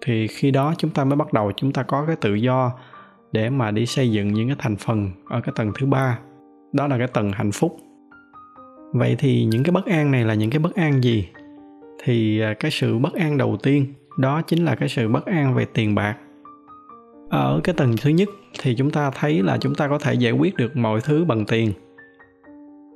thì 0.00 0.26
khi 0.26 0.50
đó 0.50 0.74
chúng 0.78 0.90
ta 0.90 1.04
mới 1.04 1.16
bắt 1.16 1.32
đầu 1.32 1.52
chúng 1.56 1.72
ta 1.72 1.82
có 1.82 2.04
cái 2.06 2.16
tự 2.16 2.34
do 2.34 2.72
để 3.32 3.50
mà 3.50 3.70
đi 3.70 3.86
xây 3.86 4.10
dựng 4.10 4.32
những 4.32 4.48
cái 4.48 4.56
thành 4.58 4.76
phần 4.76 5.10
ở 5.28 5.40
cái 5.40 5.52
tầng 5.56 5.72
thứ 5.78 5.86
ba. 5.86 6.18
Đó 6.72 6.86
là 6.86 6.98
cái 6.98 7.06
tầng 7.06 7.32
hạnh 7.32 7.52
phúc. 7.52 7.76
Vậy 8.92 9.16
thì 9.18 9.44
những 9.44 9.62
cái 9.62 9.72
bất 9.72 9.86
an 9.86 10.10
này 10.10 10.24
là 10.24 10.34
những 10.34 10.50
cái 10.50 10.58
bất 10.58 10.74
an 10.74 11.04
gì? 11.04 11.28
Thì 12.04 12.40
à, 12.40 12.54
cái 12.54 12.70
sự 12.70 12.98
bất 12.98 13.14
an 13.14 13.38
đầu 13.38 13.56
tiên, 13.62 13.86
đó 14.18 14.42
chính 14.42 14.64
là 14.64 14.74
cái 14.74 14.88
sự 14.88 15.08
bất 15.08 15.26
an 15.26 15.54
về 15.54 15.64
tiền 15.74 15.94
bạc. 15.94 16.16
Ở 17.30 17.60
cái 17.64 17.74
tầng 17.74 17.94
thứ 18.02 18.10
nhất 18.10 18.28
thì 18.60 18.74
chúng 18.74 18.90
ta 18.90 19.10
thấy 19.10 19.42
là 19.42 19.58
chúng 19.58 19.74
ta 19.74 19.88
có 19.88 19.98
thể 19.98 20.14
giải 20.14 20.32
quyết 20.32 20.56
được 20.56 20.76
mọi 20.76 21.00
thứ 21.00 21.24
bằng 21.24 21.44
tiền. 21.44 21.72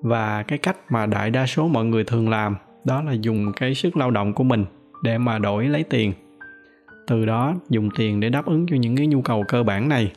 Và 0.02 0.42
cái 0.42 0.58
cách 0.58 0.76
mà 0.88 1.06
đại 1.06 1.30
đa 1.30 1.46
số 1.46 1.68
mọi 1.68 1.84
người 1.84 2.04
thường 2.04 2.28
làm, 2.28 2.56
đó 2.84 3.02
là 3.02 3.12
dùng 3.12 3.52
cái 3.56 3.74
sức 3.74 3.96
lao 3.96 4.10
động 4.10 4.32
của 4.32 4.44
mình 4.44 4.64
để 5.04 5.18
mà 5.18 5.38
đổi 5.38 5.68
lấy 5.68 5.82
tiền. 5.82 6.12
Từ 7.06 7.26
đó, 7.26 7.54
dùng 7.70 7.88
tiền 7.96 8.20
để 8.20 8.28
đáp 8.28 8.46
ứng 8.46 8.66
cho 8.70 8.76
những 8.76 8.96
cái 8.96 9.06
nhu 9.06 9.22
cầu 9.22 9.44
cơ 9.48 9.62
bản 9.62 9.88
này. 9.88 10.12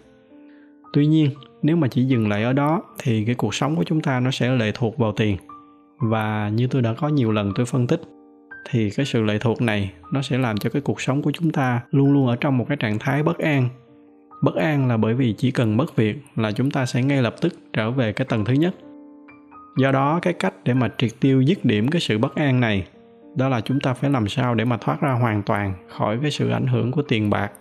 Tuy 0.94 1.08
nhiên, 1.08 1.30
nếu 1.62 1.76
mà 1.76 1.88
chỉ 1.88 2.04
dừng 2.04 2.30
lại 2.30 2.44
ở 2.44 2.54
đó, 2.54 2.84
thì 3.00 3.26
cái 3.26 3.36
cuộc 3.36 3.56
sống 3.56 3.76
của 3.76 3.84
chúng 3.84 4.02
ta 4.02 4.20
nó 4.20 4.32
sẽ 4.32 4.50
lệ 4.50 4.72
thuộc 4.74 4.98
vào 4.98 5.12
tiền. 5.12 5.38
Và 5.98 6.50
như 6.50 6.68
tôi 6.68 6.82
đã 6.82 6.94
có 6.94 7.08
nhiều 7.08 7.32
lần 7.32 7.52
tôi 7.56 7.66
phân 7.66 7.88
tích, 7.88 8.02
thì 8.70 8.90
cái 8.90 9.06
sự 9.06 9.24
lệ 9.24 9.38
thuộc 9.38 9.62
này 9.62 9.92
nó 10.12 10.22
sẽ 10.22 10.38
làm 10.38 10.58
cho 10.58 10.70
cái 10.70 10.82
cuộc 10.82 11.02
sống 11.02 11.22
của 11.22 11.32
chúng 11.32 11.52
ta 11.52 11.82
luôn 11.92 12.14
luôn 12.14 12.28
ở 12.28 12.36
trong 12.36 12.58
một 12.58 12.66
cái 12.70 12.78
trạng 12.78 13.00
thái 13.00 13.24
bất 13.24 13.38
an. 13.38 13.70
Bất 14.42 14.56
an 14.56 14.88
là 14.88 14.98
bởi 14.98 15.14
vì 15.14 15.34
chỉ 15.34 15.52
cần 15.52 15.78
mất 15.78 15.96
việc 15.96 16.18
là 16.36 16.52
chúng 16.52 16.72
ta 16.72 16.86
sẽ 16.86 17.04
ngay 17.04 17.22
lập 17.22 17.36
tức 17.42 17.54
trở 17.74 17.92
về 17.92 18.14
cái 18.14 18.28
tầng 18.30 18.46
thứ 18.46 18.54
nhất. 18.54 18.76
Do 19.78 19.92
đó, 19.92 20.20
cái 20.22 20.34
cách 20.34 20.54
để 20.64 20.74
mà 20.74 20.90
triệt 20.98 21.12
tiêu 21.20 21.42
dứt 21.42 21.66
điểm 21.66 21.88
cái 21.88 22.02
sự 22.02 22.18
bất 22.18 22.36
an 22.36 22.60
này 22.60 22.88
đó 23.38 23.50
là 23.50 23.62
chúng 23.62 23.80
ta 23.80 23.94
phải 23.94 24.10
làm 24.10 24.28
sao 24.28 24.56
để 24.56 24.66
mà 24.66 24.78
thoát 24.78 25.02
ra 25.02 25.12
hoàn 25.12 25.44
toàn 25.44 25.74
khỏi 25.90 26.18
cái 26.22 26.32
sự 26.32 26.50
ảnh 26.50 26.68
hưởng 26.68 26.92
của 26.92 27.02
tiền 27.02 27.30
bạc. 27.30 27.52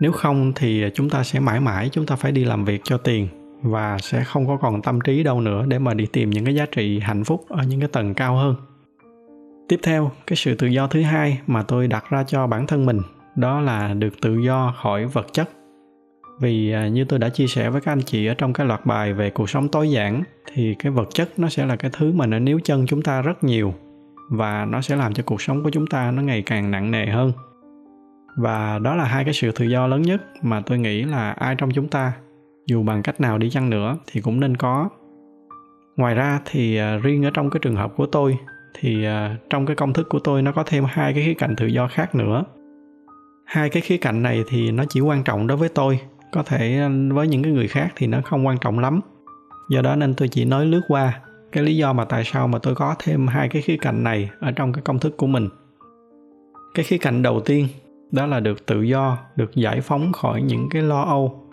Nếu 0.00 0.12
không 0.12 0.52
thì 0.56 0.84
chúng 0.94 1.10
ta 1.10 1.24
sẽ 1.24 1.40
mãi 1.40 1.60
mãi, 1.60 1.88
chúng 1.92 2.06
ta 2.06 2.16
phải 2.16 2.32
đi 2.32 2.44
làm 2.44 2.64
việc 2.64 2.80
cho 2.84 2.98
tiền 2.98 3.28
và 3.62 3.98
sẽ 3.98 4.24
không 4.24 4.46
có 4.46 4.56
còn 4.56 4.82
tâm 4.82 5.00
trí 5.00 5.22
đâu 5.22 5.40
nữa 5.40 5.64
để 5.68 5.78
mà 5.78 5.94
đi 5.94 6.06
tìm 6.06 6.30
những 6.30 6.44
cái 6.44 6.54
giá 6.54 6.66
trị 6.66 7.00
hạnh 7.00 7.24
phúc 7.24 7.44
ở 7.48 7.64
những 7.68 7.80
cái 7.80 7.88
tầng 7.92 8.14
cao 8.14 8.36
hơn. 8.36 8.56
Tiếp 9.68 9.80
theo, 9.82 10.10
cái 10.26 10.36
sự 10.36 10.54
tự 10.54 10.66
do 10.66 10.86
thứ 10.86 11.02
hai 11.02 11.40
mà 11.46 11.62
tôi 11.62 11.88
đặt 11.88 12.04
ra 12.10 12.24
cho 12.24 12.46
bản 12.46 12.66
thân 12.66 12.86
mình, 12.86 13.00
đó 13.36 13.60
là 13.60 13.94
được 13.94 14.20
tự 14.20 14.38
do 14.38 14.74
khỏi 14.82 15.06
vật 15.06 15.26
chất. 15.32 15.50
Vì 16.40 16.72
à, 16.72 16.88
như 16.88 17.04
tôi 17.04 17.18
đã 17.18 17.28
chia 17.28 17.46
sẻ 17.46 17.70
với 17.70 17.80
các 17.80 17.92
anh 17.92 18.02
chị 18.02 18.26
ở 18.26 18.34
trong 18.34 18.52
cái 18.52 18.66
loạt 18.66 18.86
bài 18.86 19.12
về 19.12 19.30
cuộc 19.30 19.50
sống 19.50 19.68
tối 19.68 19.90
giản, 19.90 20.22
thì 20.52 20.74
cái 20.78 20.92
vật 20.92 21.08
chất 21.14 21.28
nó 21.36 21.48
sẽ 21.48 21.66
là 21.66 21.76
cái 21.76 21.90
thứ 21.94 22.12
mà 22.12 22.26
nó 22.26 22.38
níu 22.38 22.60
chân 22.64 22.86
chúng 22.86 23.02
ta 23.02 23.22
rất 23.22 23.44
nhiều 23.44 23.74
và 24.30 24.64
nó 24.64 24.80
sẽ 24.80 24.96
làm 24.96 25.14
cho 25.14 25.22
cuộc 25.26 25.42
sống 25.42 25.62
của 25.62 25.70
chúng 25.70 25.86
ta 25.86 26.10
nó 26.10 26.22
ngày 26.22 26.42
càng 26.42 26.70
nặng 26.70 26.90
nề 26.90 27.06
hơn. 27.06 27.32
Và 28.36 28.78
đó 28.78 28.96
là 28.96 29.04
hai 29.04 29.24
cái 29.24 29.34
sự 29.34 29.52
tự 29.52 29.64
do 29.64 29.86
lớn 29.86 30.02
nhất 30.02 30.22
mà 30.42 30.60
tôi 30.60 30.78
nghĩ 30.78 31.02
là 31.02 31.30
ai 31.32 31.54
trong 31.54 31.70
chúng 31.70 31.88
ta, 31.88 32.12
dù 32.66 32.82
bằng 32.82 33.02
cách 33.02 33.20
nào 33.20 33.38
đi 33.38 33.50
chăng 33.50 33.70
nữa, 33.70 33.96
thì 34.06 34.20
cũng 34.20 34.40
nên 34.40 34.56
có. 34.56 34.88
Ngoài 35.96 36.14
ra 36.14 36.40
thì 36.44 36.76
à, 36.76 36.96
riêng 36.96 37.24
ở 37.24 37.30
trong 37.34 37.50
cái 37.50 37.60
trường 37.62 37.76
hợp 37.76 37.92
của 37.96 38.06
tôi, 38.06 38.38
thì 38.80 39.04
à, 39.04 39.36
trong 39.50 39.66
cái 39.66 39.76
công 39.76 39.92
thức 39.92 40.08
của 40.08 40.18
tôi 40.18 40.42
nó 40.42 40.52
có 40.52 40.64
thêm 40.66 40.84
hai 40.88 41.14
cái 41.14 41.24
khía 41.24 41.34
cạnh 41.34 41.56
tự 41.56 41.66
do 41.66 41.88
khác 41.88 42.14
nữa. 42.14 42.44
Hai 43.44 43.70
cái 43.70 43.80
khía 43.80 43.96
cạnh 43.96 44.22
này 44.22 44.44
thì 44.48 44.70
nó 44.70 44.84
chỉ 44.88 45.00
quan 45.00 45.24
trọng 45.24 45.46
đối 45.46 45.56
với 45.56 45.68
tôi, 45.68 46.00
có 46.32 46.42
thể 46.42 46.78
à, 46.78 46.88
với 47.12 47.28
những 47.28 47.42
cái 47.42 47.52
người 47.52 47.68
khác 47.68 47.92
thì 47.96 48.06
nó 48.06 48.20
không 48.24 48.46
quan 48.46 48.58
trọng 48.58 48.78
lắm. 48.78 49.00
Do 49.70 49.82
đó 49.82 49.96
nên 49.96 50.14
tôi 50.14 50.28
chỉ 50.28 50.44
nói 50.44 50.66
lướt 50.66 50.80
qua 50.88 51.20
cái 51.54 51.64
lý 51.64 51.76
do 51.76 51.92
mà 51.92 52.04
tại 52.04 52.24
sao 52.24 52.48
mà 52.48 52.58
tôi 52.58 52.74
có 52.74 52.94
thêm 52.98 53.26
hai 53.26 53.48
cái 53.48 53.62
khía 53.62 53.76
cạnh 53.76 54.04
này 54.04 54.30
ở 54.40 54.50
trong 54.50 54.72
cái 54.72 54.82
công 54.82 54.98
thức 54.98 55.16
của 55.16 55.26
mình. 55.26 55.48
Cái 56.74 56.84
khía 56.84 56.98
cạnh 56.98 57.22
đầu 57.22 57.40
tiên, 57.40 57.68
đó 58.12 58.26
là 58.26 58.40
được 58.40 58.66
tự 58.66 58.82
do, 58.82 59.18
được 59.36 59.54
giải 59.54 59.80
phóng 59.80 60.12
khỏi 60.12 60.42
những 60.42 60.68
cái 60.70 60.82
lo 60.82 61.02
âu. 61.02 61.48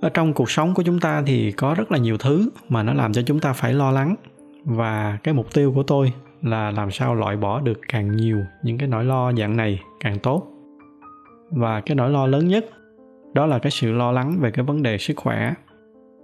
Ở 0.00 0.08
trong 0.08 0.32
cuộc 0.32 0.50
sống 0.50 0.74
của 0.74 0.82
chúng 0.82 1.00
ta 1.00 1.22
thì 1.26 1.52
có 1.52 1.74
rất 1.74 1.92
là 1.92 1.98
nhiều 1.98 2.16
thứ 2.18 2.50
mà 2.68 2.82
nó 2.82 2.94
làm 2.94 3.12
cho 3.12 3.22
chúng 3.26 3.40
ta 3.40 3.52
phải 3.52 3.74
lo 3.74 3.90
lắng. 3.90 4.14
Và 4.64 5.18
cái 5.22 5.34
mục 5.34 5.54
tiêu 5.54 5.72
của 5.74 5.82
tôi 5.82 6.12
là 6.42 6.70
làm 6.70 6.90
sao 6.90 7.14
loại 7.14 7.36
bỏ 7.36 7.60
được 7.60 7.80
càng 7.88 8.16
nhiều 8.16 8.38
những 8.62 8.78
cái 8.78 8.88
nỗi 8.88 9.04
lo 9.04 9.32
dạng 9.32 9.56
này 9.56 9.80
càng 10.00 10.18
tốt. 10.18 10.46
Và 11.50 11.80
cái 11.80 11.94
nỗi 11.94 12.10
lo 12.10 12.26
lớn 12.26 12.48
nhất, 12.48 12.66
đó 13.34 13.46
là 13.46 13.58
cái 13.58 13.70
sự 13.70 13.92
lo 13.92 14.12
lắng 14.12 14.36
về 14.40 14.50
cái 14.50 14.64
vấn 14.64 14.82
đề 14.82 14.98
sức 14.98 15.16
khỏe 15.16 15.54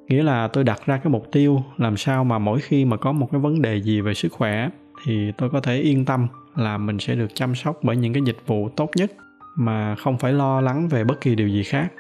nghĩa 0.09 0.23
là 0.23 0.49
tôi 0.49 0.65
đặt 0.65 0.87
ra 0.87 0.97
cái 0.97 1.11
mục 1.11 1.33
tiêu 1.33 1.63
làm 1.77 1.97
sao 1.97 2.25
mà 2.25 2.39
mỗi 2.39 2.61
khi 2.61 2.85
mà 2.85 2.97
có 2.97 3.13
một 3.13 3.29
cái 3.33 3.41
vấn 3.41 3.63
đề 3.63 3.77
gì 3.77 4.01
về 4.01 4.15
sức 4.15 4.33
khỏe 4.33 4.69
thì 5.05 5.33
tôi 5.39 5.51
có 5.51 5.61
thể 5.61 5.79
yên 5.79 6.05
tâm 6.05 6.27
là 6.57 6.79
mình 6.79 6.99
sẽ 6.99 7.15
được 7.15 7.35
chăm 7.35 7.55
sóc 7.55 7.79
bởi 7.83 7.97
những 7.97 8.13
cái 8.13 8.23
dịch 8.27 8.39
vụ 8.47 8.69
tốt 8.69 8.91
nhất 8.97 9.13
mà 9.57 9.95
không 9.95 10.19
phải 10.19 10.33
lo 10.33 10.61
lắng 10.61 10.89
về 10.89 11.05
bất 11.05 11.21
kỳ 11.21 11.35
điều 11.35 11.49
gì 11.49 11.63
khác. 11.63 11.93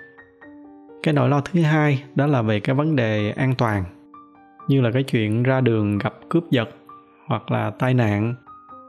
Cái 1.02 1.14
nỗi 1.14 1.28
lo 1.28 1.40
thứ 1.40 1.60
hai 1.60 2.02
đó 2.14 2.26
là 2.26 2.42
về 2.42 2.60
cái 2.60 2.74
vấn 2.74 2.96
đề 2.96 3.30
an 3.30 3.54
toàn, 3.58 3.84
như 4.68 4.80
là 4.80 4.90
cái 4.90 5.02
chuyện 5.02 5.42
ra 5.42 5.60
đường 5.60 5.98
gặp 5.98 6.14
cướp 6.28 6.50
giật 6.50 6.68
hoặc 7.26 7.50
là 7.50 7.70
tai 7.70 7.94
nạn, 7.94 8.34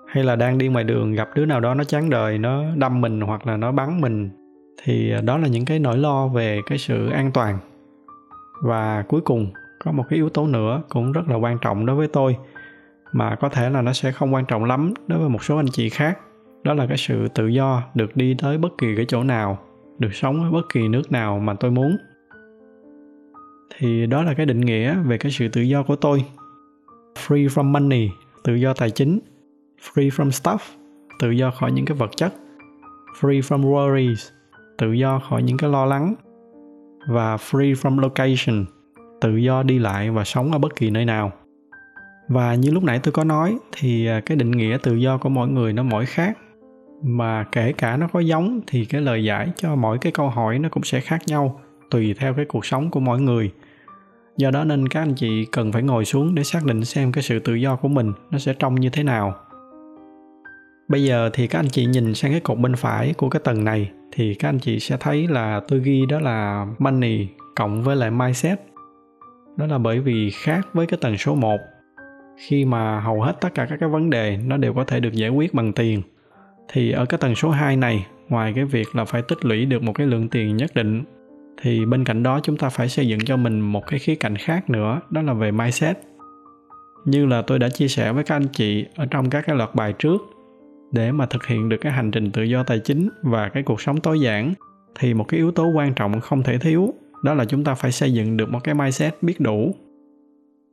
hay 0.07 0.23
là 0.23 0.35
đang 0.35 0.57
đi 0.57 0.67
ngoài 0.67 0.83
đường 0.83 1.13
gặp 1.13 1.29
đứa 1.35 1.45
nào 1.45 1.59
đó 1.59 1.73
nó 1.73 1.83
chán 1.83 2.09
đời, 2.09 2.37
nó 2.37 2.63
đâm 2.75 3.01
mình 3.01 3.21
hoặc 3.21 3.47
là 3.47 3.57
nó 3.57 3.71
bắn 3.71 4.01
mình, 4.01 4.29
thì 4.83 5.13
đó 5.23 5.37
là 5.37 5.47
những 5.47 5.65
cái 5.65 5.79
nỗi 5.79 5.97
lo 5.97 6.27
về 6.27 6.61
cái 6.65 6.77
sự 6.77 7.09
an 7.09 7.31
toàn 7.31 7.57
và 8.61 9.03
cuối 9.07 9.21
cùng, 9.21 9.51
có 9.83 9.91
một 9.91 10.03
cái 10.09 10.17
yếu 10.17 10.29
tố 10.29 10.47
nữa 10.47 10.81
cũng 10.89 11.11
rất 11.11 11.27
là 11.27 11.35
quan 11.35 11.57
trọng 11.61 11.85
đối 11.85 11.95
với 11.95 12.07
tôi, 12.07 12.37
mà 13.11 13.35
có 13.35 13.49
thể 13.49 13.69
là 13.69 13.81
nó 13.81 13.93
sẽ 13.93 14.11
không 14.11 14.33
quan 14.33 14.45
trọng 14.45 14.65
lắm 14.65 14.93
đối 15.07 15.19
với 15.19 15.29
một 15.29 15.43
số 15.43 15.57
anh 15.57 15.67
chị 15.71 15.89
khác. 15.89 16.19
Đó 16.63 16.73
là 16.73 16.87
cái 16.87 16.97
sự 16.97 17.27
tự 17.27 17.47
do 17.47 17.83
được 17.93 18.17
đi 18.17 18.35
tới 18.41 18.57
bất 18.57 18.77
kỳ 18.77 18.95
cái 18.95 19.05
chỗ 19.07 19.23
nào, 19.23 19.59
được 19.99 20.13
sống 20.13 20.43
ở 20.43 20.51
bất 20.51 20.69
kỳ 20.73 20.87
nước 20.87 21.11
nào 21.11 21.39
mà 21.39 21.53
tôi 21.53 21.71
muốn. 21.71 21.97
Thì 23.77 24.05
đó 24.05 24.23
là 24.23 24.33
cái 24.33 24.45
định 24.45 24.61
nghĩa 24.61 24.95
về 24.95 25.17
cái 25.17 25.31
sự 25.31 25.47
tự 25.47 25.61
do 25.61 25.83
của 25.83 25.95
tôi. 25.95 26.25
Free 27.27 27.47
from 27.47 27.63
money, 27.63 28.09
tự 28.43 28.55
do 28.55 28.73
tài 28.73 28.89
chính. 28.89 29.19
Free 29.93 30.09
from 30.09 30.29
stuff, 30.29 30.57
tự 31.19 31.31
do 31.31 31.51
khỏi 31.51 31.71
những 31.71 31.85
cái 31.85 31.97
vật 31.97 32.11
chất. 32.15 32.33
Free 33.19 33.41
from 33.41 33.61
worries, 33.61 34.31
tự 34.77 34.91
do 34.91 35.19
khỏi 35.29 35.43
những 35.43 35.57
cái 35.57 35.69
lo 35.69 35.85
lắng 35.85 36.15
và 37.07 37.35
free 37.35 37.73
from 37.73 37.99
location, 37.99 38.65
tự 39.21 39.35
do 39.35 39.63
đi 39.63 39.79
lại 39.79 40.11
và 40.11 40.23
sống 40.23 40.51
ở 40.51 40.57
bất 40.57 40.75
kỳ 40.75 40.89
nơi 40.89 41.05
nào. 41.05 41.31
Và 42.27 42.55
như 42.55 42.71
lúc 42.71 42.83
nãy 42.83 42.99
tôi 43.03 43.11
có 43.11 43.23
nói, 43.23 43.57
thì 43.71 44.07
à, 44.07 44.19
cái 44.19 44.37
định 44.37 44.51
nghĩa 44.51 44.77
tự 44.83 44.95
do 44.95 45.17
của 45.17 45.29
mỗi 45.29 45.47
người 45.47 45.73
nó 45.73 45.83
mỗi 45.83 46.05
khác. 46.05 46.37
Mà 47.03 47.45
kể 47.51 47.73
cả 47.73 47.97
nó 47.97 48.07
có 48.07 48.19
giống, 48.19 48.61
thì 48.67 48.85
cái 48.85 49.01
lời 49.01 49.23
giải 49.23 49.49
cho 49.55 49.75
mỗi 49.75 49.97
cái 49.97 50.11
câu 50.11 50.29
hỏi 50.29 50.59
nó 50.59 50.69
cũng 50.69 50.83
sẽ 50.83 50.99
khác 50.99 51.21
nhau, 51.27 51.61
tùy 51.91 52.15
theo 52.17 52.33
cái 52.33 52.45
cuộc 52.45 52.65
sống 52.65 52.91
của 52.91 52.99
mỗi 52.99 53.21
người. 53.21 53.51
Do 54.37 54.51
đó 54.51 54.63
nên 54.63 54.87
các 54.87 55.01
anh 55.01 55.13
chị 55.13 55.45
cần 55.51 55.71
phải 55.71 55.83
ngồi 55.83 56.05
xuống 56.05 56.35
để 56.35 56.43
xác 56.43 56.65
định 56.65 56.85
xem 56.85 57.11
cái 57.11 57.23
sự 57.23 57.39
tự 57.39 57.53
do 57.53 57.75
của 57.75 57.87
mình 57.87 58.13
nó 58.31 58.39
sẽ 58.39 58.53
trông 58.53 58.75
như 58.75 58.89
thế 58.89 59.03
nào 59.03 59.35
bây 60.87 61.03
giờ 61.03 61.29
thì 61.33 61.47
các 61.47 61.59
anh 61.59 61.69
chị 61.69 61.85
nhìn 61.85 62.13
sang 62.13 62.31
cái 62.31 62.39
cột 62.39 62.57
bên 62.57 62.75
phải 62.75 63.13
của 63.17 63.29
cái 63.29 63.41
tầng 63.43 63.63
này, 63.63 63.91
thì 64.11 64.35
các 64.35 64.49
anh 64.49 64.59
chị 64.59 64.79
sẽ 64.79 64.97
thấy 64.99 65.27
là 65.27 65.61
tôi 65.67 65.79
ghi 65.79 66.01
đó 66.09 66.19
là 66.19 66.67
money 66.79 67.27
cộng 67.55 67.83
với 67.83 67.95
lại 67.95 68.11
mindset. 68.11 68.59
Đó 69.57 69.65
là 69.65 69.77
bởi 69.77 69.99
vì 69.99 70.29
khác 70.31 70.67
với 70.73 70.85
cái 70.85 70.99
tầng 71.01 71.17
số 71.17 71.35
1 71.35 71.57
khi 72.37 72.65
mà 72.65 72.99
hầu 72.99 73.21
hết 73.21 73.41
tất 73.41 73.49
cả 73.55 73.65
các 73.69 73.77
cái 73.79 73.89
vấn 73.89 74.09
đề 74.09 74.37
nó 74.45 74.57
đều 74.57 74.73
có 74.73 74.83
thể 74.83 74.99
được 74.99 75.13
giải 75.13 75.29
quyết 75.29 75.53
bằng 75.53 75.73
tiền. 75.73 76.01
Thì 76.67 76.91
ở 76.91 77.05
cái 77.05 77.17
tầng 77.17 77.35
số 77.35 77.49
2 77.49 77.77
này, 77.77 78.07
ngoài 78.29 78.53
cái 78.55 78.65
việc 78.65 78.95
là 78.95 79.05
phải 79.05 79.21
tích 79.21 79.45
lũy 79.45 79.65
được 79.65 79.83
một 79.83 79.93
cái 79.93 80.07
lượng 80.07 80.29
tiền 80.29 80.57
nhất 80.57 80.71
định, 80.75 81.03
thì 81.61 81.85
bên 81.85 82.03
cạnh 82.03 82.23
đó 82.23 82.39
chúng 82.43 82.57
ta 82.57 82.69
phải 82.69 82.89
xây 82.89 83.07
dựng 83.07 83.19
cho 83.19 83.37
mình 83.37 83.59
một 83.59 83.87
cái 83.87 83.99
khía 83.99 84.15
cạnh 84.15 84.35
khác 84.35 84.69
nữa, 84.69 85.01
đó 85.09 85.21
là 85.21 85.33
về 85.33 85.51
mindset. 85.51 85.97
Như 87.05 87.25
là 87.25 87.41
tôi 87.41 87.59
đã 87.59 87.69
chia 87.69 87.87
sẻ 87.87 88.11
với 88.11 88.23
các 88.23 88.35
anh 88.35 88.47
chị 88.53 88.85
ở 88.95 89.05
trong 89.05 89.29
các 89.29 89.43
cái 89.47 89.55
loạt 89.55 89.75
bài 89.75 89.93
trước 89.99 90.21
để 90.91 91.11
mà 91.11 91.25
thực 91.25 91.45
hiện 91.47 91.69
được 91.69 91.77
cái 91.81 91.91
hành 91.91 92.11
trình 92.11 92.31
tự 92.31 92.43
do 92.43 92.63
tài 92.63 92.79
chính 92.79 93.09
và 93.21 93.49
cái 93.49 93.63
cuộc 93.63 93.81
sống 93.81 94.01
tối 94.01 94.19
giản, 94.19 94.53
thì 94.99 95.13
một 95.13 95.23
cái 95.27 95.37
yếu 95.37 95.51
tố 95.51 95.67
quan 95.67 95.93
trọng 95.93 96.21
không 96.21 96.43
thể 96.43 96.57
thiếu, 96.57 96.93
đó 97.23 97.33
là 97.33 97.45
chúng 97.45 97.63
ta 97.63 97.75
phải 97.75 97.91
xây 97.91 98.13
dựng 98.13 98.37
được 98.37 98.49
một 98.51 98.59
cái 98.63 98.75
mindset 98.75 99.23
biết 99.23 99.39
đủ. 99.39 99.75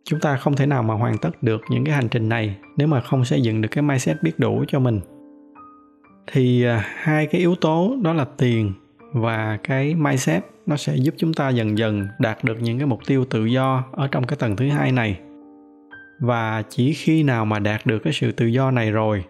Chúng 0.05 0.21
ta 0.21 0.37
không 0.37 0.57
thể 0.57 0.67
nào 0.67 0.83
mà 0.83 0.95
hoàn 0.95 1.19
tất 1.19 1.43
được 1.43 1.61
những 1.71 1.85
cái 1.85 1.95
hành 1.95 2.09
trình 2.09 2.29
này 2.29 2.57
nếu 2.77 2.89
mà 2.89 3.01
không 3.01 3.25
xây 3.25 3.41
dựng 3.43 3.61
được 3.61 3.69
cái 3.71 3.83
mindset 3.83 4.23
biết 4.23 4.39
đủ 4.39 4.65
cho 4.69 4.81
mình. 4.81 5.01
Thì 6.33 6.65
à, 6.65 6.85
hai 6.95 7.27
cái 7.27 7.41
yếu 7.41 7.55
tố 7.55 7.97
đó 8.03 8.13
là 8.13 8.25
tiền 8.25 8.73
và 9.13 9.59
cái 9.63 9.95
mindset, 9.95 10.45
nó 10.67 10.77
sẽ 10.77 10.97
giúp 10.97 11.15
chúng 11.19 11.35
ta 11.35 11.49
dần 11.49 11.79
dần 11.79 12.09
đạt 12.19 12.45
được 12.45 12.61
những 12.61 12.79
cái 12.79 12.87
mục 12.87 13.01
tiêu 13.07 13.25
tự 13.25 13.45
do 13.45 13.85
ở 13.93 14.09
trong 14.09 14.27
cái 14.27 14.37
tầng 14.37 14.57
thứ 14.57 14.69
hai 14.69 14.93
này. 14.93 15.21
Và 16.21 16.63
chỉ 16.69 16.93
khi 16.93 17.23
nào 17.23 17.45
mà 17.45 17.59
đạt 17.59 17.87
được 17.87 17.99
cái 17.99 18.13
sự 18.13 18.33
tự 18.33 18.47
do 18.47 18.71
này 18.71 18.91
rồi 18.91 19.25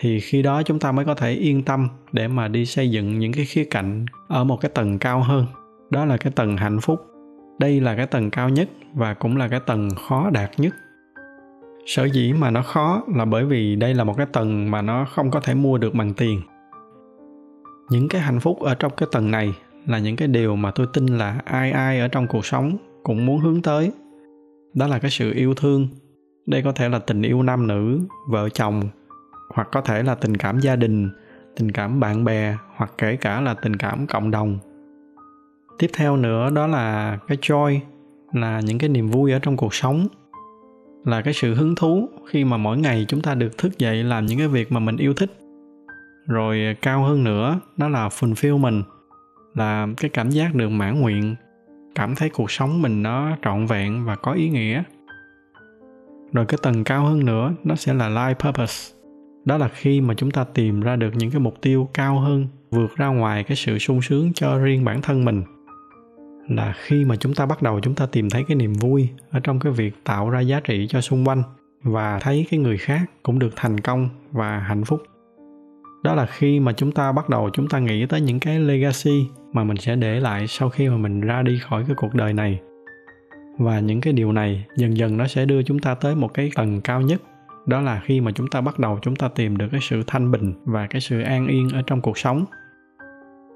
thì 0.00 0.20
khi 0.20 0.42
đó 0.42 0.62
chúng 0.62 0.78
ta 0.78 0.92
mới 0.92 1.04
có 1.04 1.14
thể 1.14 1.32
yên 1.32 1.62
tâm 1.62 1.88
để 2.12 2.28
mà 2.28 2.48
đi 2.48 2.66
xây 2.66 2.90
dựng 2.90 3.18
những 3.18 3.32
cái 3.32 3.44
khía 3.44 3.64
cạnh 3.64 4.06
ở 4.28 4.44
một 4.44 4.60
cái 4.60 4.70
tầng 4.74 4.98
cao 4.98 5.22
hơn. 5.22 5.46
Đó 5.90 6.04
là 6.04 6.16
cái 6.16 6.32
tầng 6.36 6.56
hạnh 6.56 6.80
phúc. 6.80 7.00
Đây 7.58 7.80
là 7.80 7.96
cái 7.96 8.06
tầng 8.06 8.30
cao 8.30 8.48
nhất 8.48 8.68
và 8.94 9.14
cũng 9.14 9.36
là 9.36 9.48
cái 9.48 9.60
tầng 9.60 9.88
khó 10.08 10.30
đạt 10.30 10.50
nhất. 10.56 10.74
Sở 11.86 12.04
dĩ 12.04 12.32
mà 12.32 12.50
nó 12.50 12.62
khó 12.62 13.02
là 13.14 13.24
bởi 13.24 13.44
vì 13.44 13.76
đây 13.76 13.94
là 13.94 14.04
một 14.04 14.16
cái 14.16 14.26
tầng 14.32 14.70
mà 14.70 14.82
nó 14.82 15.04
không 15.04 15.30
có 15.30 15.40
thể 15.40 15.54
mua 15.54 15.78
được 15.78 15.94
bằng 15.94 16.14
tiền. 16.14 16.40
Những 17.90 18.08
cái 18.08 18.20
hạnh 18.20 18.40
phúc 18.40 18.60
ở 18.60 18.74
trong 18.74 18.92
cái 18.96 19.08
tầng 19.12 19.30
này 19.30 19.54
là 19.86 19.98
những 19.98 20.16
cái 20.16 20.28
điều 20.28 20.56
mà 20.56 20.70
tôi 20.70 20.86
tin 20.92 21.06
là 21.06 21.40
ai 21.44 21.72
ai 21.72 22.00
ở 22.00 22.08
trong 22.08 22.26
cuộc 22.26 22.46
sống 22.46 22.76
cũng 23.02 23.26
muốn 23.26 23.38
hướng 23.38 23.62
tới. 23.62 23.92
Đó 24.74 24.86
là 24.86 24.98
cái 24.98 25.10
sự 25.10 25.32
yêu 25.34 25.54
thương. 25.54 25.88
Đây 26.46 26.62
có 26.62 26.72
thể 26.72 26.88
là 26.88 26.98
tình 26.98 27.22
yêu 27.22 27.42
nam 27.42 27.66
nữ, 27.66 28.00
vợ 28.28 28.48
chồng 28.48 28.82
hoặc 29.48 29.68
có 29.72 29.80
thể 29.80 30.02
là 30.02 30.14
tình 30.14 30.36
cảm 30.36 30.60
gia 30.60 30.76
đình, 30.76 31.10
tình 31.56 31.70
cảm 31.70 32.00
bạn 32.00 32.24
bè, 32.24 32.56
hoặc 32.76 32.90
kể 32.98 33.16
cả 33.16 33.40
là 33.40 33.54
tình 33.54 33.76
cảm 33.76 34.06
cộng 34.06 34.30
đồng. 34.30 34.58
Tiếp 35.78 35.90
theo 35.94 36.16
nữa 36.16 36.50
đó 36.50 36.66
là 36.66 37.18
cái 37.28 37.38
joy, 37.42 37.78
là 38.32 38.60
những 38.60 38.78
cái 38.78 38.88
niềm 38.88 39.08
vui 39.08 39.32
ở 39.32 39.38
trong 39.38 39.56
cuộc 39.56 39.74
sống, 39.74 40.06
là 41.04 41.22
cái 41.22 41.34
sự 41.34 41.54
hứng 41.54 41.74
thú 41.74 42.08
khi 42.26 42.44
mà 42.44 42.56
mỗi 42.56 42.78
ngày 42.78 43.04
chúng 43.08 43.20
ta 43.20 43.34
được 43.34 43.58
thức 43.58 43.78
dậy 43.78 44.04
làm 44.04 44.26
những 44.26 44.38
cái 44.38 44.48
việc 44.48 44.72
mà 44.72 44.80
mình 44.80 44.96
yêu 44.96 45.14
thích. 45.14 45.30
Rồi 46.26 46.76
cao 46.82 47.02
hơn 47.02 47.24
nữa, 47.24 47.60
đó 47.76 47.88
là 47.88 48.08
fulfillment, 48.08 48.82
là 49.54 49.86
cái 49.96 50.10
cảm 50.10 50.30
giác 50.30 50.54
được 50.54 50.68
mãn 50.68 51.00
nguyện, 51.00 51.34
cảm 51.94 52.14
thấy 52.14 52.30
cuộc 52.30 52.50
sống 52.50 52.82
mình 52.82 53.02
nó 53.02 53.36
trọn 53.42 53.66
vẹn 53.66 54.04
và 54.04 54.16
có 54.16 54.32
ý 54.32 54.48
nghĩa. 54.48 54.82
Rồi 56.32 56.46
cái 56.46 56.58
tầng 56.62 56.84
cao 56.84 57.04
hơn 57.04 57.24
nữa, 57.24 57.52
nó 57.64 57.74
sẽ 57.74 57.94
là 57.94 58.08
life 58.08 58.34
purpose 58.34 58.93
đó 59.44 59.56
là 59.56 59.68
khi 59.68 60.00
mà 60.00 60.14
chúng 60.14 60.30
ta 60.30 60.44
tìm 60.44 60.80
ra 60.80 60.96
được 60.96 61.14
những 61.14 61.30
cái 61.30 61.40
mục 61.40 61.54
tiêu 61.60 61.88
cao 61.94 62.18
hơn, 62.18 62.46
vượt 62.70 62.96
ra 62.96 63.06
ngoài 63.06 63.44
cái 63.44 63.56
sự 63.56 63.78
sung 63.78 64.02
sướng 64.02 64.32
cho 64.32 64.58
riêng 64.58 64.84
bản 64.84 65.02
thân 65.02 65.24
mình. 65.24 65.42
Là 66.48 66.74
khi 66.76 67.04
mà 67.04 67.16
chúng 67.16 67.34
ta 67.34 67.46
bắt 67.46 67.62
đầu 67.62 67.80
chúng 67.80 67.94
ta 67.94 68.06
tìm 68.06 68.30
thấy 68.30 68.44
cái 68.48 68.56
niềm 68.56 68.72
vui 68.72 69.08
ở 69.30 69.40
trong 69.40 69.60
cái 69.60 69.72
việc 69.72 69.94
tạo 70.04 70.30
ra 70.30 70.40
giá 70.40 70.60
trị 70.60 70.86
cho 70.88 71.00
xung 71.00 71.28
quanh 71.28 71.42
và 71.82 72.18
thấy 72.18 72.46
cái 72.50 72.60
người 72.60 72.78
khác 72.78 73.02
cũng 73.22 73.38
được 73.38 73.52
thành 73.56 73.80
công 73.80 74.08
và 74.32 74.58
hạnh 74.58 74.84
phúc. 74.84 75.02
Đó 76.04 76.14
là 76.14 76.26
khi 76.26 76.60
mà 76.60 76.72
chúng 76.72 76.92
ta 76.92 77.12
bắt 77.12 77.28
đầu 77.28 77.50
chúng 77.52 77.68
ta 77.68 77.78
nghĩ 77.78 78.06
tới 78.06 78.20
những 78.20 78.40
cái 78.40 78.58
legacy 78.58 79.26
mà 79.52 79.64
mình 79.64 79.76
sẽ 79.76 79.96
để 79.96 80.20
lại 80.20 80.46
sau 80.46 80.68
khi 80.68 80.88
mà 80.88 80.96
mình 80.96 81.20
ra 81.20 81.42
đi 81.42 81.58
khỏi 81.58 81.84
cái 81.86 81.96
cuộc 81.98 82.14
đời 82.14 82.32
này. 82.32 82.60
Và 83.58 83.80
những 83.80 84.00
cái 84.00 84.12
điều 84.12 84.32
này 84.32 84.64
dần 84.76 84.96
dần 84.96 85.16
nó 85.16 85.26
sẽ 85.26 85.44
đưa 85.44 85.62
chúng 85.62 85.78
ta 85.78 85.94
tới 85.94 86.14
một 86.16 86.34
cái 86.34 86.50
tầng 86.54 86.80
cao 86.80 87.00
nhất 87.00 87.22
đó 87.66 87.80
là 87.80 88.00
khi 88.04 88.20
mà 88.20 88.32
chúng 88.32 88.46
ta 88.46 88.60
bắt 88.60 88.78
đầu 88.78 88.98
chúng 89.02 89.16
ta 89.16 89.28
tìm 89.28 89.56
được 89.56 89.68
cái 89.72 89.80
sự 89.82 90.02
thanh 90.06 90.30
bình 90.30 90.52
và 90.64 90.86
cái 90.86 91.00
sự 91.00 91.20
an 91.20 91.46
yên 91.46 91.68
ở 91.68 91.82
trong 91.86 92.00
cuộc 92.00 92.18
sống. 92.18 92.44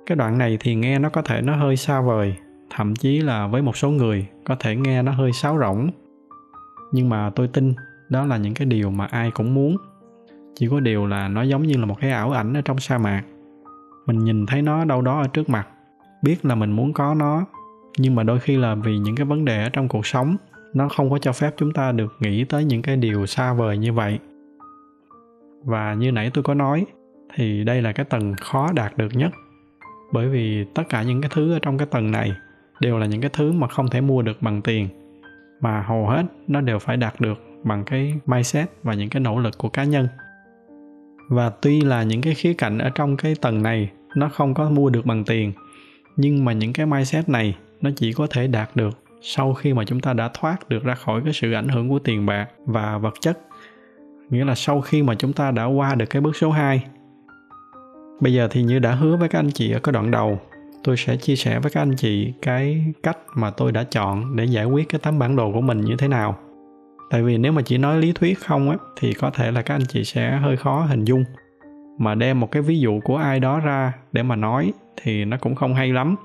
Cái 0.06 0.16
đoạn 0.16 0.38
này 0.38 0.58
thì 0.60 0.74
nghe 0.74 0.98
nó 0.98 1.08
có 1.08 1.22
thể 1.22 1.40
nó 1.42 1.56
hơi 1.56 1.76
xa 1.76 2.00
vời, 2.00 2.36
thậm 2.70 2.96
chí 2.96 3.20
là 3.20 3.46
với 3.46 3.62
một 3.62 3.76
số 3.76 3.90
người 3.90 4.26
có 4.44 4.56
thể 4.60 4.76
nghe 4.76 5.02
nó 5.02 5.12
hơi 5.12 5.32
sáo 5.32 5.58
rỗng. 5.58 5.90
Nhưng 6.92 7.08
mà 7.08 7.30
tôi 7.34 7.48
tin 7.48 7.74
đó 8.08 8.26
là 8.26 8.36
những 8.36 8.54
cái 8.54 8.66
điều 8.66 8.90
mà 8.90 9.06
ai 9.06 9.30
cũng 9.30 9.54
muốn. 9.54 9.76
Chỉ 10.54 10.68
có 10.68 10.80
điều 10.80 11.06
là 11.06 11.28
nó 11.28 11.42
giống 11.42 11.62
như 11.62 11.76
là 11.76 11.86
một 11.86 12.00
cái 12.00 12.10
ảo 12.10 12.30
ảnh 12.30 12.54
ở 12.54 12.60
trong 12.60 12.78
sa 12.78 12.98
mạc. 12.98 13.22
Mình 14.06 14.18
nhìn 14.18 14.46
thấy 14.46 14.62
nó 14.62 14.84
đâu 14.84 15.02
đó 15.02 15.20
ở 15.20 15.28
trước 15.28 15.48
mặt, 15.48 15.68
biết 16.22 16.44
là 16.44 16.54
mình 16.54 16.72
muốn 16.72 16.92
có 16.92 17.14
nó, 17.14 17.44
nhưng 17.98 18.14
mà 18.14 18.22
đôi 18.22 18.40
khi 18.40 18.56
là 18.56 18.74
vì 18.74 18.98
những 18.98 19.16
cái 19.16 19.26
vấn 19.26 19.44
đề 19.44 19.62
ở 19.62 19.68
trong 19.68 19.88
cuộc 19.88 20.06
sống 20.06 20.36
nó 20.74 20.88
không 20.88 21.10
có 21.10 21.18
cho 21.18 21.32
phép 21.32 21.54
chúng 21.56 21.72
ta 21.72 21.92
được 21.92 22.12
nghĩ 22.20 22.44
tới 22.44 22.64
những 22.64 22.82
cái 22.82 22.96
điều 22.96 23.26
xa 23.26 23.52
vời 23.52 23.78
như 23.78 23.92
vậy. 23.92 24.18
Và 25.64 25.94
như 25.94 26.12
nãy 26.12 26.30
tôi 26.34 26.44
có 26.44 26.54
nói, 26.54 26.86
thì 27.34 27.64
đây 27.64 27.82
là 27.82 27.92
cái 27.92 28.04
tầng 28.04 28.34
khó 28.40 28.68
đạt 28.72 28.98
được 28.98 29.08
nhất. 29.12 29.32
Bởi 30.12 30.28
vì 30.28 30.64
tất 30.74 30.82
cả 30.88 31.02
những 31.02 31.20
cái 31.20 31.30
thứ 31.34 31.52
ở 31.52 31.58
trong 31.62 31.78
cái 31.78 31.86
tầng 31.90 32.10
này 32.10 32.32
đều 32.80 32.98
là 32.98 33.06
những 33.06 33.20
cái 33.20 33.30
thứ 33.32 33.52
mà 33.52 33.68
không 33.68 33.88
thể 33.90 34.00
mua 34.00 34.22
được 34.22 34.42
bằng 34.42 34.62
tiền, 34.62 34.88
mà 35.60 35.82
hầu 35.82 36.06
hết 36.06 36.22
nó 36.46 36.60
đều 36.60 36.78
phải 36.78 36.96
đạt 36.96 37.20
được 37.20 37.38
bằng 37.64 37.84
cái 37.84 38.14
mindset 38.26 38.68
và 38.82 38.94
những 38.94 39.08
cái 39.08 39.20
nỗ 39.20 39.38
lực 39.38 39.58
của 39.58 39.68
cá 39.68 39.84
nhân. 39.84 40.08
Và 41.28 41.50
tuy 41.50 41.80
là 41.80 42.02
những 42.02 42.20
cái 42.20 42.34
khía 42.34 42.54
cạnh 42.54 42.78
ở 42.78 42.90
trong 42.90 43.16
cái 43.16 43.34
tầng 43.40 43.62
này 43.62 43.90
nó 44.16 44.28
không 44.28 44.54
có 44.54 44.70
mua 44.70 44.90
được 44.90 45.06
bằng 45.06 45.24
tiền, 45.24 45.52
nhưng 46.16 46.44
mà 46.44 46.52
những 46.52 46.72
cái 46.72 46.86
mindset 46.86 47.28
này 47.28 47.56
nó 47.80 47.90
chỉ 47.96 48.12
có 48.12 48.26
thể 48.30 48.46
đạt 48.46 48.76
được 48.76 48.98
sau 49.20 49.54
khi 49.54 49.74
mà 49.74 49.84
chúng 49.84 50.00
ta 50.00 50.12
đã 50.12 50.30
thoát 50.34 50.68
được 50.68 50.84
ra 50.84 50.94
khỏi 50.94 51.20
cái 51.24 51.32
sự 51.32 51.52
ảnh 51.52 51.68
hưởng 51.68 51.88
của 51.88 51.98
tiền 51.98 52.26
bạc 52.26 52.46
và 52.66 52.98
vật 52.98 53.14
chất. 53.20 53.38
Nghĩa 54.30 54.44
là 54.44 54.54
sau 54.54 54.80
khi 54.80 55.02
mà 55.02 55.14
chúng 55.14 55.32
ta 55.32 55.50
đã 55.50 55.64
qua 55.64 55.94
được 55.94 56.06
cái 56.10 56.22
bước 56.22 56.36
số 56.36 56.50
2 56.50 56.84
bây 58.20 58.32
giờ 58.32 58.48
thì 58.50 58.62
như 58.62 58.78
đã 58.78 58.94
hứa 58.94 59.16
với 59.16 59.28
các 59.28 59.38
anh 59.38 59.50
chị 59.50 59.72
ở 59.72 59.78
cái 59.78 59.92
đoạn 59.92 60.10
đầu. 60.10 60.38
Tôi 60.84 60.96
sẽ 60.96 61.16
chia 61.16 61.36
sẻ 61.36 61.58
với 61.58 61.70
các 61.70 61.82
anh 61.82 61.96
chị 61.96 62.32
cái 62.42 62.84
cách 63.02 63.18
mà 63.34 63.50
tôi 63.50 63.72
đã 63.72 63.84
chọn 63.84 64.36
để 64.36 64.44
giải 64.44 64.64
quyết 64.64 64.88
cái 64.88 65.00
tấm 65.04 65.18
bản 65.18 65.36
đồ 65.36 65.52
của 65.52 65.60
mình 65.60 65.80
như 65.80 65.96
thế 65.98 66.08
nào. 66.08 66.38
Tại 67.10 67.22
vì 67.22 67.38
nếu 67.38 67.52
mà 67.52 67.62
chỉ 67.62 67.78
nói 67.78 67.98
lý 67.98 68.12
thuyết 68.12 68.38
không 68.38 68.70
á, 68.70 68.76
thì 68.96 69.12
có 69.12 69.30
thể 69.30 69.50
là 69.50 69.62
các 69.62 69.74
anh 69.74 69.86
chị 69.88 70.04
sẽ 70.04 70.36
hơi 70.36 70.56
khó 70.56 70.80
hình 70.80 71.04
dung. 71.04 71.24
Mà 71.98 72.14
đem 72.14 72.40
một 72.40 72.50
cái 72.50 72.62
ví 72.62 72.80
dụ 72.80 73.00
của 73.04 73.16
ai 73.16 73.40
đó 73.40 73.60
ra 73.60 73.92
để 74.12 74.22
mà 74.22 74.36
nói 74.36 74.72
thì 75.02 75.24
nó 75.24 75.36
cũng 75.40 75.54
không 75.54 75.74
hay 75.74 75.92
lắm 75.92 76.16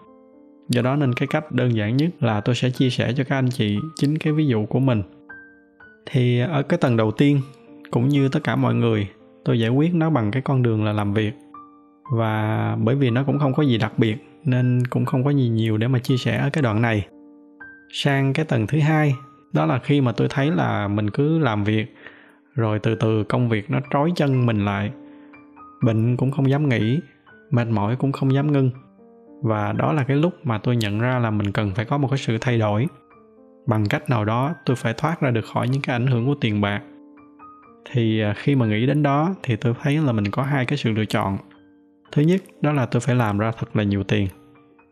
do 0.70 0.82
đó 0.82 0.96
nên 0.96 1.14
cái 1.14 1.28
cách 1.28 1.52
đơn 1.52 1.76
giản 1.76 1.98
nhất 1.98 2.10
là 2.20 2.42
tôi 2.42 2.56
sẽ 2.56 2.70
chia 2.70 2.90
sẻ 2.90 3.14
cho 3.18 3.24
các 3.24 3.38
anh 3.38 3.50
chị 3.50 3.78
chính 3.96 4.18
cái 4.18 4.34
ví 4.34 4.48
dụ 4.48 4.66
của 4.66 4.80
mình. 4.80 5.04
Thì 6.06 6.40
ở 6.40 6.64
cái 6.64 6.78
tầng 6.78 6.98
đầu 6.98 7.12
tiên, 7.12 7.42
cũng 7.92 8.10
như 8.10 8.30
tất 8.30 8.40
cả 8.44 8.56
mọi 8.56 8.76
người, 8.76 9.08
tôi 9.46 9.60
giải 9.60 9.70
quyết 9.70 9.94
nó 9.94 10.10
bằng 10.10 10.32
cái 10.32 10.42
con 10.42 10.64
đường 10.64 10.86
là 10.86 10.94
làm 10.94 11.14
việc. 11.14 11.32
Và 12.12 12.78
bởi 12.84 12.96
vì 12.96 13.10
nó 13.10 13.24
cũng 13.24 13.40
không 13.40 13.54
có 13.54 13.64
gì 13.64 13.78
đặc 13.78 14.00
biệt, 14.00 14.16
nên 14.46 14.88
cũng 14.90 15.06
không 15.06 15.24
có 15.24 15.30
gì 15.30 15.50
nhiều 15.50 15.78
để 15.78 15.88
mà 15.88 16.00
chia 16.00 16.18
sẻ 16.18 16.38
ở 16.38 16.50
cái 16.50 16.62
đoạn 16.62 16.82
này. 16.82 17.08
Sang 17.92 18.34
cái 18.34 18.46
tầng 18.46 18.68
thứ 18.68 18.80
hai, 18.80 19.16
đó 19.54 19.66
là 19.66 19.80
khi 19.80 20.02
mà 20.02 20.12
tôi 20.12 20.28
thấy 20.30 20.52
là 20.52 20.88
mình 20.88 21.10
cứ 21.10 21.40
làm 21.40 21.64
việc, 21.64 21.96
rồi 22.56 22.80
từ 22.80 22.96
từ 22.96 23.24
công 23.24 23.50
việc 23.50 23.72
nó 23.72 23.80
trói 23.94 24.12
chân 24.16 24.46
mình 24.46 24.66
lại. 24.66 24.92
Bệnh 25.84 26.18
cũng 26.18 26.32
không 26.32 26.50
dám 26.50 26.70
nghỉ, 26.70 27.00
mệt 27.52 27.68
mỏi 27.68 27.96
cũng 27.96 28.12
không 28.12 28.34
dám 28.34 28.52
ngưng 28.52 28.72
và 29.44 29.72
đó 29.72 29.94
là 29.94 30.04
cái 30.04 30.18
lúc 30.18 30.34
mà 30.44 30.58
tôi 30.58 30.76
nhận 30.76 31.00
ra 31.00 31.20
là 31.20 31.32
mình 31.32 31.52
cần 31.52 31.72
phải 31.76 31.86
có 31.86 31.98
một 31.98 32.08
cái 32.08 32.18
sự 32.18 32.38
thay 32.42 32.58
đổi. 32.58 32.88
Bằng 33.66 33.86
cách 33.90 34.10
nào 34.10 34.26
đó, 34.26 34.54
tôi 34.66 34.76
phải 34.76 34.94
thoát 34.94 35.22
ra 35.22 35.32
được 35.32 35.46
khỏi 35.54 35.70
những 35.70 35.82
cái 35.82 35.96
ảnh 35.96 36.08
hưởng 36.08 36.26
của 36.26 36.36
tiền 36.42 36.62
bạc. 36.62 36.82
Thì 37.92 38.22
à, 38.22 38.34
khi 38.38 38.56
mà 38.56 38.66
nghĩ 38.66 38.86
đến 38.86 39.04
đó, 39.04 39.36
thì 39.44 39.56
tôi 39.56 39.74
thấy 39.82 39.98
là 39.98 40.12
mình 40.12 40.32
có 40.32 40.44
hai 40.44 40.66
cái 40.66 40.78
sự 40.78 40.92
lựa 40.92 41.06
chọn. 41.06 41.38
Thứ 42.12 42.22
nhất, 42.22 42.42
đó 42.62 42.74
là 42.74 42.86
tôi 42.86 43.00
phải 43.00 43.16
làm 43.16 43.38
ra 43.38 43.52
thật 43.52 43.76
là 43.76 43.84
nhiều 43.84 44.04
tiền. 44.04 44.28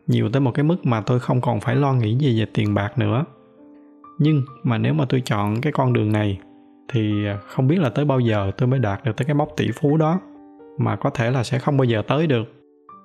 Nhiều 0.06 0.30
tới 0.32 0.40
một 0.40 0.50
cái 0.54 0.64
mức 0.64 0.86
mà 0.86 1.00
tôi 1.00 1.20
không 1.20 1.40
còn 1.40 1.60
phải 1.60 1.76
lo 1.76 1.92
nghĩ 1.92 2.16
gì 2.16 2.40
về 2.40 2.46
tiền 2.54 2.74
bạc 2.74 2.98
nữa. 2.98 3.24
Nhưng 4.18 4.42
mà 4.62 4.78
nếu 4.78 4.94
mà 4.94 5.04
tôi 5.08 5.20
chọn 5.20 5.60
cái 5.60 5.72
con 5.72 5.92
đường 5.92 6.12
này, 6.12 6.38
thì 6.88 7.26
à, 7.26 7.38
không 7.46 7.68
biết 7.68 7.78
là 7.80 7.90
tới 7.90 8.04
bao 8.04 8.20
giờ 8.20 8.50
tôi 8.58 8.68
mới 8.68 8.78
đạt 8.78 9.04
được 9.04 9.16
tới 9.16 9.24
cái 9.24 9.34
mốc 9.34 9.48
tỷ 9.56 9.70
phú 9.80 9.96
đó, 9.96 10.20
mà 10.78 10.96
có 10.96 11.10
thể 11.10 11.30
là 11.30 11.44
sẽ 11.44 11.58
không 11.58 11.76
bao 11.76 11.84
giờ 11.84 12.02
tới 12.08 12.26
được 12.26 12.61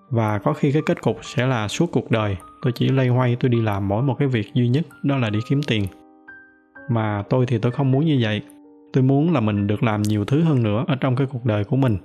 và 0.09 0.39
có 0.39 0.53
khi 0.53 0.71
cái 0.71 0.81
kết 0.85 1.01
cục 1.01 1.17
sẽ 1.21 1.47
là 1.47 1.67
suốt 1.67 1.91
cuộc 1.91 2.11
đời. 2.11 2.37
Tôi 2.61 2.73
chỉ 2.75 2.89
lây 2.89 3.07
hoay, 3.07 3.37
tôi 3.39 3.49
đi 3.49 3.61
làm 3.61 3.87
mỗi 3.87 4.03
một 4.03 4.15
cái 4.19 4.27
việc 4.27 4.53
duy 4.53 4.67
nhất, 4.67 4.83
đó 5.03 5.17
là 5.17 5.29
đi 5.29 5.39
kiếm 5.49 5.61
tiền. 5.63 5.85
Mà 6.89 7.23
tôi 7.29 7.45
thì 7.45 7.57
tôi 7.57 7.71
không 7.71 7.91
muốn 7.91 8.05
như 8.05 8.17
vậy. 8.21 8.41
Tôi 8.93 9.03
muốn 9.03 9.33
là 9.33 9.39
mình 9.39 9.67
được 9.67 9.83
làm 9.83 10.01
nhiều 10.01 10.25
thứ 10.25 10.41
hơn 10.41 10.63
nữa 10.63 10.85
ở 10.87 10.95
trong 10.95 11.15
cái 11.15 11.27
cuộc 11.31 11.45
đời 11.45 11.63
của 11.63 11.75
mình. 11.75 11.97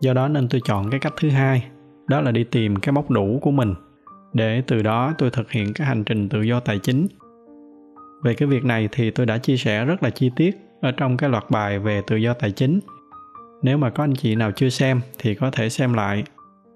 Do 0.00 0.12
đó 0.12 0.28
nên 0.28 0.48
tôi 0.48 0.60
chọn 0.64 0.90
cái 0.90 1.00
cách 1.00 1.14
thứ 1.20 1.30
hai, 1.30 1.64
đó 2.08 2.20
là 2.20 2.30
đi 2.30 2.44
tìm 2.44 2.76
cái 2.76 2.92
mốc 2.92 3.10
đủ 3.10 3.38
của 3.42 3.50
mình. 3.50 3.74
Để 4.32 4.62
từ 4.66 4.82
đó 4.82 5.14
tôi 5.18 5.30
thực 5.30 5.50
hiện 5.50 5.72
cái 5.74 5.86
hành 5.86 6.04
trình 6.04 6.28
tự 6.28 6.42
do 6.42 6.60
tài 6.60 6.78
chính. 6.78 7.06
Về 8.24 8.34
cái 8.34 8.48
việc 8.48 8.64
này 8.64 8.88
thì 8.92 9.10
tôi 9.10 9.26
đã 9.26 9.38
chia 9.38 9.56
sẻ 9.56 9.84
rất 9.84 10.02
là 10.02 10.10
chi 10.10 10.30
tiết 10.36 10.56
ở 10.80 10.92
trong 10.92 11.16
cái 11.16 11.30
loạt 11.30 11.44
bài 11.50 11.78
về 11.78 12.02
tự 12.06 12.16
do 12.16 12.34
tài 12.34 12.50
chính. 12.50 12.80
Nếu 13.62 13.78
mà 13.78 13.90
có 13.90 14.04
anh 14.04 14.14
chị 14.14 14.34
nào 14.34 14.52
chưa 14.52 14.68
xem 14.68 15.00
thì 15.18 15.34
có 15.34 15.50
thể 15.50 15.68
xem 15.68 15.92
lại 15.92 16.24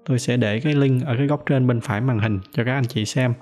tôi 0.05 0.19
sẽ 0.19 0.37
để 0.37 0.59
cái 0.59 0.73
link 0.73 1.05
ở 1.05 1.15
cái 1.17 1.27
góc 1.27 1.43
trên 1.45 1.67
bên 1.67 1.81
phải 1.81 2.01
màn 2.01 2.19
hình 2.19 2.39
cho 2.51 2.63
các 2.63 2.73
anh 2.73 2.85
chị 2.85 3.05
xem. 3.05 3.33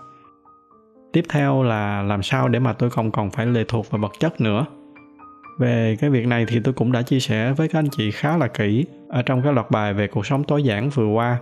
Tiếp 1.14 1.26
theo 1.30 1.64
là 1.64 2.02
làm 2.02 2.24
sao 2.24 2.48
để 2.48 2.60
mà 2.60 2.74
tôi 2.74 2.90
không 2.90 3.12
còn 3.12 3.32
phải 3.32 3.46
lệ 3.46 3.64
thuộc 3.68 3.92
vào 3.92 4.02
vật 4.02 4.12
chất 4.20 4.42
nữa. 4.42 4.66
Về 5.60 5.98
cái 6.00 6.10
việc 6.10 6.28
này 6.28 6.46
thì 6.48 6.60
tôi 6.64 6.74
cũng 6.74 6.92
đã 6.92 7.02
chia 7.02 7.20
sẻ 7.20 7.52
với 7.52 7.68
các 7.68 7.80
anh 7.80 7.90
chị 7.90 8.12
khá 8.12 8.38
là 8.38 8.48
kỹ 8.48 8.86
ở 9.10 9.22
trong 9.22 9.42
cái 9.42 9.54
loạt 9.54 9.72
bài 9.72 9.94
về 9.94 10.08
cuộc 10.08 10.26
sống 10.26 10.44
tối 10.44 10.64
giản 10.64 10.90
vừa 10.90 11.08
qua. 11.08 11.40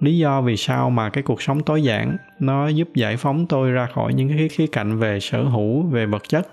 Lý 0.00 0.18
do 0.18 0.40
vì 0.40 0.56
sao 0.56 0.90
mà 0.90 1.10
cái 1.10 1.22
cuộc 1.22 1.42
sống 1.42 1.62
tối 1.62 1.82
giản 1.82 2.16
nó 2.40 2.68
giúp 2.68 2.88
giải 2.94 3.16
phóng 3.16 3.46
tôi 3.46 3.70
ra 3.70 3.86
khỏi 3.94 4.14
những 4.14 4.28
cái 4.28 4.48
khía 4.48 4.66
cạnh 4.66 4.98
về 4.98 5.20
sở 5.20 5.42
hữu, 5.42 5.82
về 5.82 6.06
vật 6.06 6.22
chất. 6.28 6.48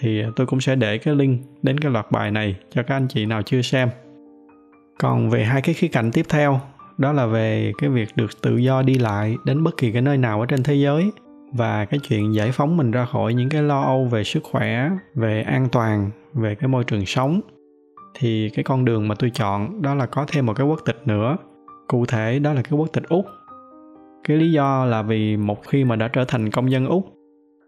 Thì 0.00 0.22
tôi 0.36 0.46
cũng 0.46 0.60
sẽ 0.60 0.76
để 0.76 0.98
cái 0.98 1.14
link 1.14 1.40
đến 1.62 1.80
cái 1.80 1.92
loạt 1.92 2.06
bài 2.10 2.30
này 2.30 2.56
cho 2.74 2.82
các 2.82 2.96
anh 2.96 3.08
chị 3.08 3.26
nào 3.26 3.42
chưa 3.42 3.62
xem. 3.62 3.88
Còn 4.98 5.30
về 5.30 5.44
hai 5.44 5.62
cái 5.62 5.74
khía 5.74 5.88
cạnh 5.88 6.10
tiếp 6.12 6.26
theo 6.28 6.60
đó 6.98 7.12
là 7.12 7.26
về 7.26 7.72
cái 7.78 7.90
việc 7.90 8.08
được 8.16 8.42
tự 8.42 8.56
do 8.56 8.82
đi 8.82 8.94
lại 8.94 9.36
đến 9.44 9.64
bất 9.64 9.76
kỳ 9.76 9.92
cái 9.92 10.02
nơi 10.02 10.18
nào 10.18 10.40
ở 10.40 10.46
trên 10.46 10.62
thế 10.62 10.74
giới 10.74 11.12
và 11.52 11.84
cái 11.84 12.00
chuyện 12.08 12.34
giải 12.34 12.52
phóng 12.52 12.76
mình 12.76 12.90
ra 12.90 13.04
khỏi 13.04 13.34
những 13.34 13.48
cái 13.48 13.62
lo 13.62 13.82
âu 13.82 14.04
về 14.04 14.24
sức 14.24 14.42
khỏe, 14.42 14.90
về 15.14 15.42
an 15.42 15.68
toàn, 15.72 16.10
về 16.32 16.54
cái 16.54 16.68
môi 16.68 16.84
trường 16.84 17.06
sống. 17.06 17.40
Thì 18.14 18.50
cái 18.54 18.64
con 18.64 18.84
đường 18.84 19.08
mà 19.08 19.14
tôi 19.14 19.30
chọn, 19.30 19.82
đó 19.82 19.94
là 19.94 20.06
có 20.06 20.26
thêm 20.28 20.46
một 20.46 20.52
cái 20.56 20.66
quốc 20.66 20.80
tịch 20.84 21.02
nữa. 21.04 21.36
Cụ 21.88 22.06
thể, 22.06 22.38
đó 22.38 22.52
là 22.52 22.62
cái 22.62 22.72
quốc 22.78 22.88
tịch 22.92 23.08
úc. 23.08 23.26
Cái 24.28 24.36
lý 24.36 24.52
do 24.52 24.84
là 24.84 25.02
vì 25.02 25.36
một 25.36 25.66
khi 25.66 25.84
mà 25.84 25.96
đã 25.96 26.08
trở 26.08 26.24
thành 26.24 26.50
công 26.50 26.70
dân 26.70 26.86
úc, 26.86 27.14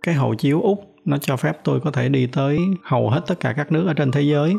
cái 0.03 0.15
hộ 0.15 0.35
chiếu 0.35 0.61
úc 0.61 0.79
nó 1.05 1.19
cho 1.19 1.37
phép 1.37 1.59
tôi 1.65 1.81
có 1.81 1.91
thể 1.91 2.09
đi 2.09 2.27
tới 2.27 2.59
hầu 2.83 3.11
hết 3.11 3.21
tất 3.27 3.41
cả 3.41 3.53
các 3.53 3.73
nước 3.73 3.87
ở 3.87 3.95
trên 3.95 4.11
thế 4.11 4.23
giới. 4.23 4.55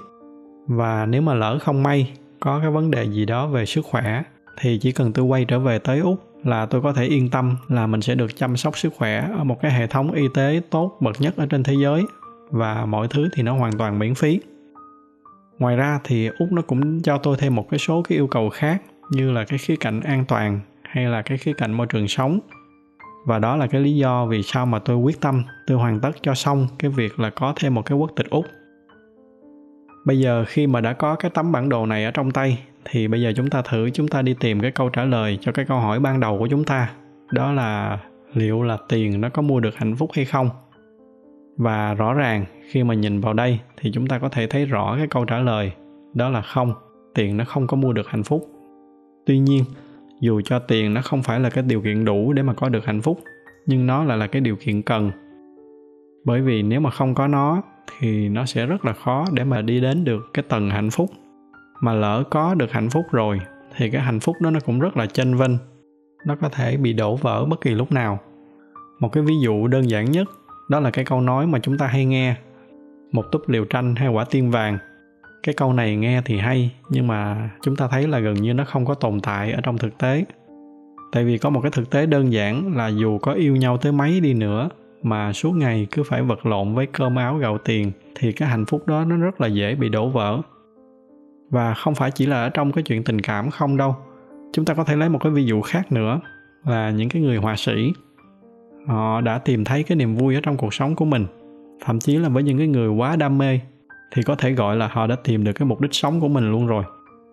Và 0.68 1.06
nếu 1.06 1.22
mà 1.22 1.34
lỡ 1.34 1.58
không 1.62 1.84
may 1.84 2.14
có 2.40 2.60
cái 2.60 2.70
vấn 2.70 2.92
đề 2.92 3.04
gì 3.04 3.26
đó 3.26 3.48
về 3.48 3.66
sức 3.66 3.86
khỏe 3.86 4.24
thì 4.62 4.78
chỉ 4.78 4.92
cần 4.92 5.14
tôi 5.14 5.26
quay 5.26 5.46
trở 5.46 5.60
về 5.60 5.80
tới 5.80 6.00
úc 6.00 6.24
là 6.44 6.66
tôi 6.66 6.82
có 6.82 6.94
thể 6.94 7.06
yên 7.06 7.30
tâm 7.30 7.56
là 7.68 7.88
mình 7.88 8.02
sẽ 8.02 8.16
được 8.16 8.38
chăm 8.38 8.58
sóc 8.58 8.78
sức 8.78 8.94
khỏe 8.98 9.30
ở 9.38 9.44
một 9.44 9.62
cái 9.62 9.72
hệ 9.72 9.88
thống 9.88 10.12
y 10.12 10.24
tế 10.34 10.62
tốt 10.70 10.98
bậc 11.00 11.22
nhất 11.22 11.38
ở 11.38 11.46
trên 11.46 11.64
thế 11.64 11.74
giới, 11.84 12.04
và 12.50 12.86
mọi 12.86 13.08
thứ 13.08 13.30
thì 13.34 13.44
nó 13.44 13.58
hoàn 13.58 13.78
toàn 13.78 14.00
miễn 14.00 14.16
phí. 14.16 14.40
Ngoài 15.60 15.76
ra 15.76 16.00
thì 16.04 16.28
úc 16.40 16.52
nó 16.52 16.62
cũng 16.62 17.02
cho 17.02 17.18
tôi 17.18 17.38
thêm 17.40 17.56
một 17.56 17.70
cái 17.70 17.80
số 17.80 18.02
cái 18.02 18.18
yêu 18.18 18.28
cầu 18.28 18.50
khác, 18.50 18.82
như 19.12 19.32
là 19.32 19.46
cái 19.46 19.60
khía 19.60 19.76
cạnh 19.76 20.02
an 20.02 20.26
toàn 20.28 20.60
hay 20.84 21.06
là 21.06 21.22
cái 21.22 21.38
khía 21.38 21.54
cạnh 21.54 21.74
môi 21.74 21.88
trường 21.88 22.08
sống. 22.08 22.40
Và 23.26 23.40
đó 23.40 23.56
là 23.56 23.68
cái 23.68 23.82
lý 23.82 23.96
do 23.96 24.26
vì 24.26 24.44
sao 24.44 24.66
mà 24.66 24.80
tôi 24.80 24.98
quyết 24.98 25.22
tâm, 25.22 25.44
tôi 25.68 25.78
hoàn 25.78 26.00
tất 26.00 26.12
cho 26.22 26.34
xong 26.34 26.68
cái 26.80 26.92
việc 26.92 27.20
là 27.20 27.30
có 27.30 27.54
thêm 27.56 27.74
một 27.74 27.82
cái 27.86 27.98
quốc 27.98 28.12
tịch 28.16 28.30
úc. 28.30 28.46
Bây 30.06 30.20
giờ 30.20 30.46
khi 30.48 30.68
mà 30.68 30.82
đã 30.82 30.94
có 30.94 31.16
cái 31.16 31.32
tấm 31.34 31.52
bản 31.52 31.70
đồ 31.70 31.86
này 31.86 32.06
ở 32.06 32.12
trong 32.12 32.32
tay 32.32 32.60
thì 32.90 33.08
bây 33.08 33.22
giờ 33.22 33.34
chúng 33.36 33.50
ta 33.50 33.62
thử, 33.62 33.90
chúng 33.90 34.08
ta 34.08 34.22
đi 34.22 34.36
tìm 34.40 34.60
cái 34.60 34.72
câu 34.72 34.90
trả 34.90 35.04
lời 35.04 35.38
cho 35.42 35.52
cái 35.52 35.66
câu 35.66 35.80
hỏi 35.80 36.00
ban 36.00 36.20
đầu 36.20 36.40
của 36.40 36.48
chúng 36.48 36.64
ta. 36.64 36.92
Đó 37.32 37.52
là 37.52 38.00
liệu 38.34 38.64
là 38.64 38.78
tiền 38.90 39.22
nó 39.22 39.30
có 39.30 39.42
mua 39.42 39.60
được 39.60 39.76
hạnh 39.76 39.96
phúc 39.96 40.10
hay 40.14 40.26
không? 40.26 40.50
Và 41.58 41.94
rõ 41.94 42.14
ràng, 42.14 42.46
khi 42.70 42.84
mà 42.84 42.94
nhìn 42.94 43.20
vào 43.20 43.34
đây, 43.34 43.60
thì 43.78 43.92
chúng 43.94 44.08
ta 44.08 44.20
có 44.20 44.30
thể 44.30 44.48
thấy 44.48 44.66
rõ 44.66 44.96
cái 44.98 45.08
câu 45.08 45.26
trả 45.26 45.40
lời. 45.40 45.72
Đó 46.14 46.30
là 46.30 46.42
không, 46.42 46.74
tiền 47.16 47.38
nó 47.38 47.44
không 47.46 47.68
có 47.68 47.78
mua 47.78 47.94
được 47.94 48.08
hạnh 48.08 48.24
phúc. 48.24 48.50
Tuy 49.26 49.40
nhiên, 49.40 49.64
dù 50.22 50.42
cho 50.42 50.60
tiền 50.60 50.94
nó 50.94 51.02
không 51.02 51.24
phải 51.24 51.40
là 51.40 51.50
cái 51.50 51.64
điều 51.68 51.82
kiện 51.82 52.06
đủ 52.06 52.34
để 52.34 52.44
mà 52.44 52.54
có 52.54 52.70
được 52.70 52.86
hạnh 52.86 53.02
phúc, 53.02 53.20
nhưng 53.66 53.88
nó 53.88 54.04
lại 54.04 54.18
là 54.18 54.28
cái 54.28 54.42
điều 54.42 54.56
kiện 54.56 54.82
cần. 54.82 55.12
Bởi 56.26 56.42
vì 56.42 56.64
nếu 56.64 56.80
mà 56.80 56.90
không 56.90 57.16
có 57.16 57.28
nó, 57.28 57.62
thì 58.00 58.30
nó 58.30 58.46
sẽ 58.46 58.66
rất 58.66 58.86
là 58.86 58.94
khó 58.94 59.26
để 59.34 59.44
mà 59.44 59.62
đi 59.62 59.82
đến 59.82 60.04
được 60.04 60.34
cái 60.34 60.44
tầng 60.50 60.70
hạnh 60.70 60.90
phúc 60.90 61.10
mà 61.82 61.94
lỡ 61.94 62.24
có 62.30 62.54
được 62.54 62.72
hạnh 62.72 62.90
phúc 62.90 63.06
rồi, 63.12 63.42
thì 63.76 63.90
cái 63.90 64.02
hạnh 64.02 64.20
phúc 64.20 64.36
đó 64.42 64.50
nó 64.50 64.60
cũng 64.60 64.80
rất 64.80 64.98
là 64.98 65.06
chênh 65.06 65.36
vênh. 65.36 65.52
Nó 66.26 66.36
có 66.36 66.50
thể 66.50 66.78
bị 66.78 66.94
đổ 66.94 67.16
vỡ 67.16 67.46
bất 67.46 67.62
kỳ 67.62 67.72
lúc 67.72 67.92
nào. 67.92 68.20
Một 69.00 69.10
cái 69.12 69.24
ví 69.24 69.34
dụ 69.44 69.68
đơn 69.68 69.90
giản 69.90 70.12
nhất, 70.12 70.28
đó 70.70 70.80
là 70.80 70.92
cái 70.92 71.06
câu 71.06 71.22
nói 71.22 71.48
mà 71.48 71.60
chúng 71.60 71.78
ta 71.78 71.88
hay 71.88 72.06
nghe. 72.06 72.36
Một 73.12 73.26
túp 73.32 73.50
liều 73.50 73.66
tranh 73.66 73.96
hay 73.96 74.08
quả 74.08 74.26
tiên 74.30 74.52
vàng. 74.52 74.78
Cái 75.44 75.56
câu 75.56 75.74
này 75.74 75.96
nghe 75.96 76.22
thì 76.26 76.38
hay, 76.38 76.72
nhưng 76.90 77.08
mà 77.08 77.50
chúng 77.62 77.76
ta 77.76 77.88
thấy 77.88 78.08
là 78.08 78.20
gần 78.20 78.34
như 78.34 78.54
nó 78.54 78.66
không 78.66 78.86
có 78.86 78.94
tồn 78.94 79.20
tại 79.20 79.52
ở 79.52 79.62
trong 79.64 79.78
thực 79.78 79.98
tế. 79.98 80.26
Tại 81.12 81.24
vì 81.24 81.38
có 81.38 81.50
một 81.50 81.62
cái 81.62 81.72
thực 81.72 81.90
tế 81.90 82.06
đơn 82.06 82.34
giản 82.34 82.76
là 82.76 82.88
dù 82.88 83.18
có 83.18 83.34
yêu 83.34 83.56
nhau 83.56 83.78
tới 83.78 83.92
mấy 83.92 84.20
đi 84.20 84.34
nữa, 84.34 84.70
mà 85.04 85.34
suốt 85.34 85.52
ngày 85.52 85.88
cứ 85.92 86.04
phải 86.04 86.22
vật 86.22 86.46
lộn 86.46 86.74
với 86.74 86.86
cơm 86.86 87.16
áo 87.16 87.38
gạo 87.38 87.58
tiền, 87.58 87.92
thì 88.16 88.32
cái 88.32 88.50
hạnh 88.50 88.66
phúc 88.66 88.88
đó 88.88 89.06
nó 89.06 89.16
rất 89.16 89.42
là 89.42 89.48
dễ 89.48 89.76
bị 89.76 89.90
đổ 89.90 90.10
vỡ 90.10 90.42
và 91.50 91.74
không 91.74 91.96
phải 91.96 92.12
chỉ 92.12 92.26
là 92.26 92.44
ở 92.44 92.50
trong 92.50 92.72
cái 92.72 92.84
chuyện 92.84 93.04
tình 93.04 93.22
cảm 93.22 93.50
không 93.50 93.78
đâu. 93.78 93.96
Chúng 94.54 94.66
ta 94.66 94.74
có 94.74 94.84
thể 94.84 94.96
lấy 94.96 95.10
một 95.10 95.20
cái 95.24 95.32
ví 95.32 95.46
dụ 95.46 95.62
khác 95.62 95.92
nữa 95.92 96.20
là 96.66 96.90
những 96.90 97.10
cái 97.10 97.22
người 97.22 97.38
họa 97.38 97.56
sĩ. 97.56 97.94
Họ 98.88 99.22
đã 99.22 99.38
tìm 99.38 99.64
thấy 99.64 99.84
cái 99.84 99.96
niềm 99.96 100.16
vui 100.16 100.36
ở 100.36 100.42
trong 100.44 100.58
cuộc 100.58 100.74
sống 100.74 100.96
của 100.96 101.06
mình, 101.06 101.26
thậm 101.86 102.00
chí 102.00 102.18
là 102.18 102.30
với 102.30 102.44
những 102.44 102.58
cái 102.58 102.68
người 102.68 102.90
quá 102.90 103.16
đam 103.16 103.38
mê, 103.38 103.60
thì 104.12 104.24
có 104.24 104.36
thể 104.36 104.52
gọi 104.52 104.76
là 104.76 104.88
họ 104.92 105.08
đã 105.08 105.16
tìm 105.24 105.44
được 105.44 105.54
cái 105.54 105.66
mục 105.66 105.82
đích 105.82 105.94
sống 105.94 106.20
của 106.20 106.28
mình 106.28 106.52
luôn 106.52 106.68
rồi. 106.68 106.84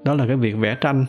Đó 0.05 0.15
là 0.15 0.27
cái 0.27 0.37
việc 0.37 0.57
vẽ 0.57 0.77
tranh. 0.81 1.05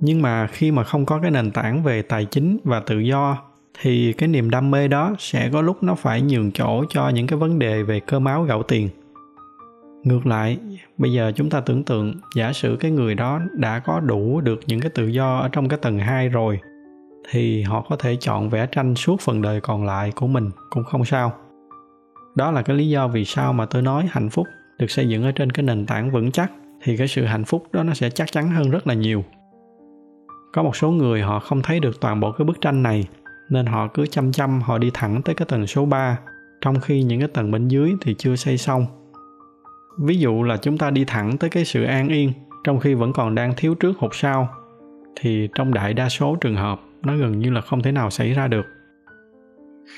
Nhưng 0.00 0.22
mà 0.22 0.46
khi 0.46 0.70
mà 0.70 0.84
không 0.84 1.06
có 1.06 1.18
cái 1.18 1.30
nền 1.30 1.50
tảng 1.50 1.82
về 1.82 2.02
tài 2.02 2.24
chính 2.24 2.58
và 2.64 2.80
tự 2.80 2.98
do, 2.98 3.38
thì 3.80 4.12
cái 4.12 4.28
niềm 4.28 4.50
đam 4.50 4.70
mê 4.70 4.88
đó 4.88 5.14
sẽ 5.18 5.50
có 5.52 5.62
lúc 5.62 5.82
nó 5.82 5.94
phải 5.94 6.22
nhường 6.22 6.52
chỗ 6.52 6.84
cho 6.88 7.08
những 7.08 7.26
cái 7.26 7.38
vấn 7.38 7.58
đề 7.58 7.82
về 7.82 8.00
cơm 8.00 8.24
áo 8.24 8.42
gạo 8.42 8.62
tiền 8.62 8.88
ngược 10.04 10.26
lại, 10.26 10.58
bây 10.98 11.12
giờ 11.12 11.32
chúng 11.36 11.50
ta 11.50 11.60
tưởng 11.60 11.84
tượng, 11.84 12.14
giả 12.36 12.52
sử 12.52 12.76
cái 12.80 12.90
người 12.90 13.14
đó 13.14 13.40
đã 13.52 13.78
có 13.78 14.00
đủ 14.00 14.40
được 14.40 14.60
những 14.66 14.80
cái 14.80 14.90
tự 14.90 15.06
do 15.06 15.38
ở 15.38 15.48
trong 15.48 15.68
cái 15.68 15.78
tầng 15.82 15.98
2 15.98 16.28
rồi, 16.28 16.60
thì 17.30 17.62
họ 17.62 17.86
có 17.88 17.96
thể 17.96 18.16
chọn 18.16 18.48
vẽ 18.48 18.66
tranh 18.66 18.94
suốt 18.94 19.20
phần 19.20 19.42
đời 19.42 19.60
còn 19.60 19.84
lại 19.84 20.12
của 20.16 20.26
mình, 20.26 20.50
cũng 20.70 20.84
không 20.84 21.04
sao 21.04 21.32
đó 22.34 22.50
là 22.50 22.62
cái 22.62 22.76
lý 22.76 22.88
do 22.88 23.08
vì 23.08 23.24
sao 23.24 23.52
mà 23.52 23.66
tôi 23.66 23.82
nói 23.82 24.08
hạnh 24.10 24.30
phúc 24.30 24.46
được 24.78 24.90
xây 24.90 25.08
dựng 25.08 25.22
ở 25.22 25.32
trên 25.32 25.52
cái 25.52 25.64
nền 25.64 25.86
tảng 25.86 26.10
vững 26.10 26.32
chắc, 26.32 26.52
thì 26.82 26.96
cái 26.96 27.08
sự 27.08 27.24
hạnh 27.24 27.44
phúc 27.44 27.66
đó 27.72 27.82
nó 27.82 27.94
sẽ 27.94 28.10
chắc 28.10 28.32
chắn 28.32 28.50
hơn 28.50 28.70
rất 28.70 28.86
là 28.86 28.94
nhiều 28.94 29.24
có 30.54 30.62
một 30.62 30.76
số 30.76 30.90
người 30.90 31.22
họ 31.22 31.38
không 31.38 31.62
thấy 31.62 31.80
được 31.80 32.00
toàn 32.00 32.20
bộ 32.20 32.32
cái 32.32 32.44
bức 32.44 32.60
tranh 32.60 32.82
này, 32.82 33.08
nên 33.48 33.66
họ 33.66 33.88
cứ 33.94 34.06
chăm 34.06 34.32
chăm 34.32 34.60
họ 34.60 34.78
đi 34.78 34.90
thẳng 34.94 35.22
tới 35.22 35.34
cái 35.34 35.46
tầng 35.46 35.66
số 35.66 35.86
3 35.86 36.18
trong 36.60 36.80
khi 36.80 37.02
những 37.02 37.20
cái 37.20 37.28
tầng 37.28 37.50
bên 37.50 37.68
dưới 37.68 37.92
thì 38.00 38.14
chưa 38.18 38.36
xây 38.36 38.58
xong. 38.58 38.86
Ví 39.98 40.18
dụ 40.18 40.42
là 40.42 40.56
chúng 40.56 40.78
ta 40.78 40.90
đi 40.90 41.04
thẳng 41.04 41.38
tới 41.38 41.50
cái 41.50 41.64
sự 41.64 41.84
an 41.84 42.08
yên, 42.08 42.32
trong 42.64 42.80
khi 42.80 42.94
vẫn 42.94 43.12
còn 43.12 43.34
đang 43.34 43.52
thiếu 43.56 43.74
trước 43.74 43.98
hụt 43.98 44.10
sau, 44.14 44.48
thì 45.16 45.48
trong 45.54 45.74
đại 45.74 45.94
đa 45.94 46.08
số 46.08 46.36
trường 46.40 46.56
hợp, 46.56 46.80
nó 47.02 47.16
gần 47.16 47.38
như 47.38 47.50
là 47.50 47.60
không 47.60 47.82
thể 47.82 47.92
nào 47.92 48.10
xảy 48.10 48.32
ra 48.32 48.48
được. 48.48 48.66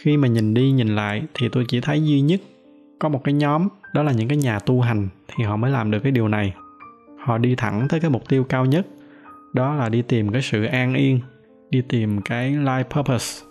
Khi 0.00 0.16
mà 0.16 0.28
nhìn 0.28 0.54
đi 0.54 0.70
nhìn 0.70 0.88
lại, 0.88 1.22
thì 1.34 1.48
tôi 1.48 1.64
chỉ 1.68 1.80
thấy 1.80 2.06
duy 2.06 2.20
nhất 2.20 2.40
có 2.98 3.08
một 3.08 3.24
cái 3.24 3.34
nhóm, 3.34 3.68
đó 3.94 4.02
là 4.02 4.12
những 4.12 4.28
cái 4.28 4.38
nhà 4.38 4.58
tu 4.58 4.80
hành, 4.80 5.08
thì 5.28 5.44
họ 5.44 5.56
mới 5.56 5.70
làm 5.70 5.90
được 5.90 6.00
cái 6.02 6.12
điều 6.12 6.28
này. 6.28 6.54
Họ 7.18 7.38
đi 7.38 7.54
thẳng 7.54 7.86
tới 7.88 8.00
cái 8.00 8.10
mục 8.10 8.28
tiêu 8.28 8.44
cao 8.44 8.64
nhất, 8.64 8.86
đó 9.52 9.74
là 9.74 9.88
đi 9.88 10.02
tìm 10.02 10.32
cái 10.32 10.42
sự 10.42 10.64
an 10.64 10.94
yên, 10.94 11.20
đi 11.70 11.82
tìm 11.88 12.20
cái 12.20 12.52
life 12.52 12.84
purpose 12.84 13.46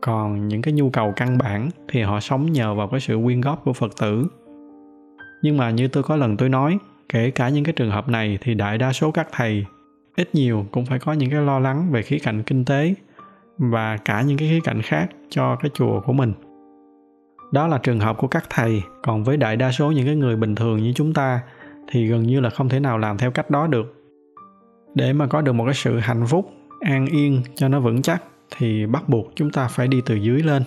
còn 0.00 0.48
những 0.48 0.62
cái 0.62 0.74
nhu 0.74 0.90
cầu 0.90 1.12
căn 1.16 1.38
bản, 1.38 1.70
thì 1.88 2.02
họ 2.02 2.20
sống 2.20 2.52
nhờ 2.52 2.74
vào 2.74 2.88
cái 2.88 3.00
sự 3.00 3.18
quyên 3.24 3.40
góp 3.40 3.64
của 3.64 3.72
phật 3.72 3.92
tử 4.00 4.26
nhưng 5.44 5.56
mà 5.56 5.70
như 5.70 5.88
tôi 5.88 6.02
có 6.02 6.16
lần 6.16 6.36
tôi 6.36 6.48
nói, 6.48 6.78
kể 7.08 7.30
cả 7.30 7.48
những 7.48 7.64
cái 7.64 7.72
trường 7.72 7.90
hợp 7.90 8.08
này 8.08 8.38
thì 8.40 8.54
đại 8.54 8.78
đa 8.78 8.92
số 8.92 9.10
các 9.10 9.28
thầy, 9.32 9.64
ít 10.16 10.34
nhiều 10.34 10.66
cũng 10.72 10.86
phải 10.86 10.98
có 10.98 11.12
những 11.12 11.30
cái 11.30 11.40
lo 11.40 11.58
lắng 11.58 11.90
về 11.90 12.02
khía 12.02 12.18
cạnh 12.18 12.42
kinh 12.42 12.64
tế 12.64 12.94
và 13.58 13.96
cả 13.96 14.22
những 14.22 14.38
cái 14.38 14.48
khía 14.48 14.60
cạnh 14.64 14.82
khác 14.82 15.10
cho 15.30 15.56
cái 15.56 15.70
chùa 15.74 16.00
của 16.00 16.12
mình. 16.12 16.32
Đó 17.52 17.66
là 17.66 17.78
trường 17.78 18.00
hợp 18.00 18.16
của 18.18 18.26
các 18.26 18.44
thầy, 18.50 18.82
còn 19.02 19.24
với 19.24 19.36
đại 19.36 19.56
đa 19.56 19.72
số 19.72 19.92
những 19.92 20.06
cái 20.06 20.16
người 20.16 20.36
bình 20.36 20.54
thường 20.54 20.82
như 20.82 20.92
chúng 20.92 21.12
ta 21.12 21.40
thì 21.88 22.06
gần 22.06 22.22
như 22.22 22.40
là 22.40 22.50
không 22.50 22.68
thể 22.68 22.80
nào 22.80 22.98
làm 22.98 23.18
theo 23.18 23.30
cách 23.30 23.50
đó 23.50 23.66
được. 23.66 23.94
Để 24.94 25.12
mà 25.12 25.26
có 25.26 25.40
được 25.40 25.52
một 25.52 25.64
cái 25.64 25.74
sự 25.74 25.98
hạnh 25.98 26.26
phúc, 26.26 26.50
an 26.80 27.06
yên 27.06 27.42
cho 27.54 27.68
nó 27.68 27.80
vững 27.80 28.02
chắc 28.02 28.22
thì 28.56 28.86
bắt 28.86 29.08
buộc 29.08 29.32
chúng 29.34 29.50
ta 29.50 29.68
phải 29.68 29.88
đi 29.88 30.00
từ 30.06 30.14
dưới 30.14 30.42
lên. 30.42 30.62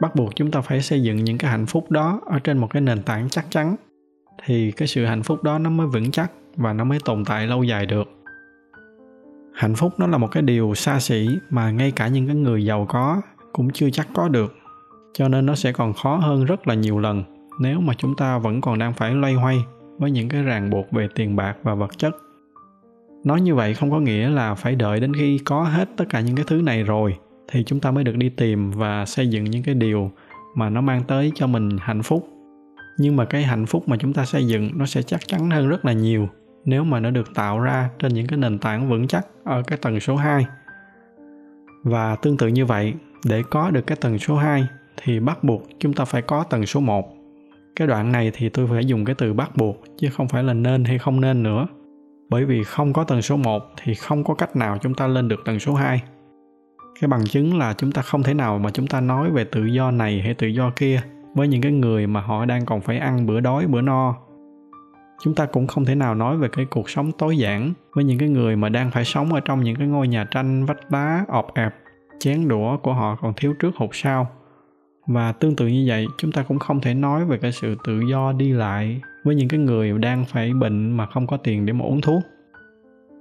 Bắt 0.00 0.14
buộc 0.16 0.36
chúng 0.36 0.50
ta 0.50 0.60
phải 0.60 0.82
xây 0.82 1.02
dựng 1.02 1.24
những 1.24 1.38
cái 1.38 1.50
hạnh 1.50 1.66
phúc 1.66 1.90
đó 1.90 2.20
ở 2.26 2.38
trên 2.38 2.58
một 2.58 2.70
cái 2.70 2.82
nền 2.82 3.02
tảng 3.02 3.28
chắc 3.28 3.44
chắn 3.50 3.76
thì 4.44 4.72
cái 4.72 4.88
sự 4.88 5.04
hạnh 5.04 5.22
phúc 5.22 5.42
đó 5.42 5.58
nó 5.58 5.70
mới 5.70 5.86
vững 5.86 6.10
chắc 6.10 6.32
và 6.56 6.72
nó 6.72 6.84
mới 6.84 6.98
tồn 7.04 7.24
tại 7.24 7.46
lâu 7.46 7.62
dài 7.62 7.86
được. 7.86 8.08
Hạnh 9.54 9.74
phúc 9.74 9.92
nó 9.98 10.06
là 10.06 10.18
một 10.18 10.28
cái 10.30 10.42
điều 10.42 10.74
xa 10.74 11.00
xỉ 11.00 11.28
mà 11.50 11.70
ngay 11.70 11.90
cả 11.90 12.08
những 12.08 12.26
cái 12.26 12.36
người 12.36 12.64
giàu 12.64 12.86
có 12.88 13.20
cũng 13.52 13.70
chưa 13.70 13.90
chắc 13.90 14.08
có 14.14 14.28
được, 14.28 14.56
cho 15.12 15.28
nên 15.28 15.46
nó 15.46 15.54
sẽ 15.54 15.72
còn 15.72 15.92
khó 15.92 16.16
hơn 16.16 16.44
rất 16.44 16.68
là 16.68 16.74
nhiều 16.74 16.98
lần 16.98 17.24
nếu 17.60 17.80
mà 17.80 17.94
chúng 17.94 18.16
ta 18.16 18.38
vẫn 18.38 18.60
còn 18.60 18.78
đang 18.78 18.92
phải 18.92 19.14
loay 19.14 19.34
hoay 19.34 19.58
với 19.98 20.10
những 20.10 20.28
cái 20.28 20.42
ràng 20.42 20.70
buộc 20.70 20.92
về 20.92 21.08
tiền 21.14 21.36
bạc 21.36 21.56
và 21.62 21.74
vật 21.74 21.98
chất. 21.98 22.16
Nói 23.24 23.40
như 23.40 23.54
vậy 23.54 23.74
không 23.74 23.90
có 23.90 24.00
nghĩa 24.00 24.28
là 24.28 24.54
phải 24.54 24.74
đợi 24.74 25.00
đến 25.00 25.14
khi 25.14 25.38
có 25.38 25.64
hết 25.64 25.88
tất 25.96 26.04
cả 26.08 26.20
những 26.20 26.36
cái 26.36 26.44
thứ 26.48 26.62
này 26.62 26.82
rồi 26.82 27.18
thì 27.48 27.64
chúng 27.64 27.80
ta 27.80 27.90
mới 27.90 28.04
được 28.04 28.16
đi 28.16 28.28
tìm 28.28 28.70
và 28.70 29.06
xây 29.06 29.28
dựng 29.28 29.44
những 29.44 29.62
cái 29.62 29.74
điều 29.74 30.10
mà 30.54 30.70
nó 30.70 30.80
mang 30.80 31.02
tới 31.08 31.32
cho 31.34 31.46
mình 31.46 31.76
hạnh 31.80 32.02
phúc 32.02 32.28
nhưng 32.98 33.16
mà 33.16 33.24
cái 33.24 33.42
hạnh 33.42 33.66
phúc 33.66 33.88
mà 33.88 33.96
chúng 33.96 34.12
ta 34.12 34.24
xây 34.24 34.46
dựng 34.46 34.70
nó 34.74 34.86
sẽ 34.86 35.02
chắc 35.02 35.20
chắn 35.28 35.50
hơn 35.50 35.68
rất 35.68 35.84
là 35.84 35.92
nhiều 35.92 36.28
nếu 36.64 36.84
mà 36.84 37.00
nó 37.00 37.10
được 37.10 37.34
tạo 37.34 37.60
ra 37.60 37.90
trên 37.98 38.14
những 38.14 38.26
cái 38.26 38.38
nền 38.38 38.58
tảng 38.58 38.88
vững 38.88 39.08
chắc 39.08 39.26
ở 39.44 39.62
cái 39.62 39.78
tầng 39.78 40.00
số 40.00 40.16
2. 40.16 40.46
Và 41.84 42.16
tương 42.16 42.36
tự 42.36 42.48
như 42.48 42.66
vậy, 42.66 42.94
để 43.24 43.42
có 43.50 43.70
được 43.70 43.86
cái 43.86 43.96
tầng 44.00 44.18
số 44.18 44.36
2 44.36 44.66
thì 44.96 45.20
bắt 45.20 45.44
buộc 45.44 45.62
chúng 45.78 45.92
ta 45.92 46.04
phải 46.04 46.22
có 46.22 46.44
tầng 46.44 46.66
số 46.66 46.80
1. 46.80 47.14
Cái 47.76 47.88
đoạn 47.88 48.12
này 48.12 48.30
thì 48.34 48.48
tôi 48.48 48.66
phải 48.66 48.84
dùng 48.84 49.04
cái 49.04 49.14
từ 49.18 49.32
bắt 49.32 49.56
buộc 49.56 49.84
chứ 49.98 50.08
không 50.12 50.28
phải 50.28 50.42
là 50.44 50.54
nên 50.54 50.84
hay 50.84 50.98
không 50.98 51.20
nên 51.20 51.42
nữa 51.42 51.66
bởi 52.30 52.44
vì 52.44 52.64
không 52.64 52.92
có 52.92 53.04
tầng 53.04 53.22
số 53.22 53.36
1 53.36 53.62
thì 53.82 53.94
không 53.94 54.24
có 54.24 54.34
cách 54.34 54.56
nào 54.56 54.78
chúng 54.78 54.94
ta 54.94 55.06
lên 55.06 55.28
được 55.28 55.40
tầng 55.44 55.60
số 55.60 55.74
2. 55.74 56.02
Cái 57.00 57.08
bằng 57.08 57.24
chứng 57.24 57.58
là 57.58 57.74
chúng 57.78 57.92
ta 57.92 58.02
không 58.02 58.22
thể 58.22 58.34
nào 58.34 58.58
mà 58.58 58.70
chúng 58.70 58.86
ta 58.86 59.00
nói 59.00 59.30
về 59.30 59.44
tự 59.44 59.64
do 59.64 59.90
này 59.90 60.20
hay 60.20 60.34
tự 60.34 60.46
do 60.46 60.72
kia 60.76 61.02
với 61.34 61.48
những 61.48 61.62
cái 61.62 61.72
người 61.72 62.06
mà 62.06 62.20
họ 62.20 62.44
đang 62.44 62.66
còn 62.66 62.80
phải 62.80 62.98
ăn 62.98 63.26
bữa 63.26 63.40
đói 63.40 63.66
bữa 63.66 63.80
no. 63.80 64.16
Chúng 65.22 65.34
ta 65.34 65.46
cũng 65.46 65.66
không 65.66 65.84
thể 65.84 65.94
nào 65.94 66.14
nói 66.14 66.36
về 66.36 66.48
cái 66.52 66.64
cuộc 66.64 66.90
sống 66.90 67.12
tối 67.12 67.38
giản 67.38 67.72
với 67.92 68.04
những 68.04 68.18
cái 68.18 68.28
người 68.28 68.56
mà 68.56 68.68
đang 68.68 68.90
phải 68.90 69.04
sống 69.04 69.32
ở 69.32 69.40
trong 69.40 69.60
những 69.60 69.76
cái 69.76 69.86
ngôi 69.86 70.08
nhà 70.08 70.24
tranh 70.24 70.66
vách 70.66 70.90
đá 70.90 71.24
ọp 71.28 71.54
ẹp, 71.54 71.74
chén 72.18 72.48
đũa 72.48 72.76
của 72.76 72.92
họ 72.92 73.16
còn 73.20 73.32
thiếu 73.36 73.54
trước 73.58 73.76
hụt 73.76 73.90
sau. 73.92 74.26
Và 75.06 75.32
tương 75.32 75.56
tự 75.56 75.66
như 75.66 75.84
vậy, 75.88 76.06
chúng 76.18 76.32
ta 76.32 76.42
cũng 76.42 76.58
không 76.58 76.80
thể 76.80 76.94
nói 76.94 77.24
về 77.24 77.38
cái 77.38 77.52
sự 77.52 77.76
tự 77.84 78.00
do 78.10 78.32
đi 78.32 78.52
lại 78.52 79.00
với 79.24 79.34
những 79.34 79.48
cái 79.48 79.60
người 79.60 79.98
đang 79.98 80.24
phải 80.24 80.52
bệnh 80.52 80.96
mà 80.96 81.06
không 81.06 81.26
có 81.26 81.36
tiền 81.36 81.66
để 81.66 81.72
mà 81.72 81.84
uống 81.84 82.00
thuốc 82.00 82.22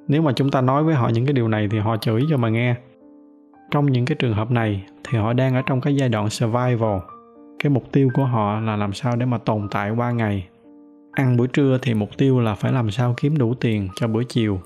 nếu 0.08 0.22
mà 0.22 0.32
chúng 0.36 0.52
ta 0.52 0.62
nói 0.62 0.84
với 0.84 0.96
họ 0.96 1.10
những 1.10 1.26
cái 1.26 1.34
điều 1.34 1.48
này 1.48 1.68
thì 1.72 1.80
họ 1.80 1.98
chửi 1.98 2.22
cho 2.30 2.38
mà 2.38 2.50
nghe 2.50 2.76
trong 3.72 3.86
những 3.86 4.06
cái 4.06 4.16
trường 4.16 4.34
hợp 4.34 4.52
này 4.52 4.84
thì 5.04 5.18
họ 5.18 5.34
đang 5.34 5.56
ở 5.56 5.62
trong 5.66 5.82
cái 5.82 5.96
giai 5.96 6.10
đoạn 6.10 6.30
survival 6.30 7.00
cái 7.60 7.70
mục 7.70 7.92
tiêu 7.92 8.10
của 8.14 8.26
họ 8.26 8.60
là 8.60 8.76
làm 8.76 8.94
sao 8.94 9.16
để 9.16 9.26
mà 9.26 9.38
tồn 9.38 9.68
tại 9.72 9.92
qua 9.92 10.12
ngày. 10.12 10.48
Ăn 11.12 11.38
bữa 11.38 11.48
trưa 11.48 11.78
thì 11.82 11.94
mục 11.94 12.10
tiêu 12.18 12.40
là 12.40 12.56
phải 12.56 12.72
làm 12.72 12.92
sao 12.92 13.14
kiếm 13.22 13.38
đủ 13.38 13.54
tiền 13.54 13.90
cho 13.96 14.08
bữa 14.08 14.24
chiều. 14.24 14.62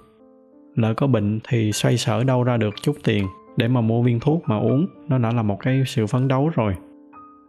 Lỡ 0.75 0.93
có 0.93 1.08
bệnh 1.08 1.39
thì 1.47 1.71
xoay 1.71 1.97
sở 1.97 2.23
đâu 2.23 2.43
ra 2.43 2.58
được 2.58 2.73
chút 2.82 2.95
tiền 3.04 3.27
để 3.58 3.67
mà 3.67 3.82
mua 3.82 4.01
viên 4.01 4.19
thuốc 4.19 4.43
mà 4.47 4.58
uống, 4.58 4.88
nó 5.08 5.17
đã 5.17 5.32
là 5.32 5.41
một 5.41 5.60
cái 5.60 5.84
sự 5.88 6.08
phấn 6.08 6.27
đấu 6.27 6.51
rồi. 6.56 6.75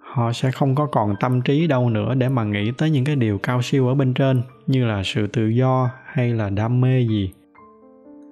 Họ 0.00 0.32
sẽ 0.32 0.50
không 0.50 0.74
có 0.74 0.86
còn 0.86 1.14
tâm 1.20 1.42
trí 1.42 1.66
đâu 1.66 1.90
nữa 1.90 2.14
để 2.14 2.28
mà 2.28 2.44
nghĩ 2.44 2.72
tới 2.78 2.90
những 2.90 3.04
cái 3.04 3.16
điều 3.16 3.38
cao 3.38 3.62
siêu 3.62 3.88
ở 3.88 3.94
bên 3.94 4.14
trên, 4.14 4.42
như 4.66 4.86
là 4.86 5.02
sự 5.04 5.26
tự 5.26 5.48
do 5.48 5.90
hay 6.06 6.30
là 6.30 6.50
đam 6.50 6.80
mê 6.80 7.00
gì. 7.00 7.32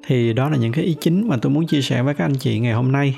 Thì 0.07 0.33
đó 0.33 0.51
là 0.51 0.57
những 0.57 0.73
cái 0.73 0.85
ý 0.85 0.97
chính 1.01 1.29
mà 1.29 1.37
tôi 1.43 1.53
muốn 1.53 1.67
chia 1.67 1.81
sẻ 1.81 2.03
với 2.03 2.15
các 2.15 2.25
anh 2.25 2.35
chị 2.35 2.61
ngày 2.61 2.73
hôm 2.73 2.93
nay 2.93 3.15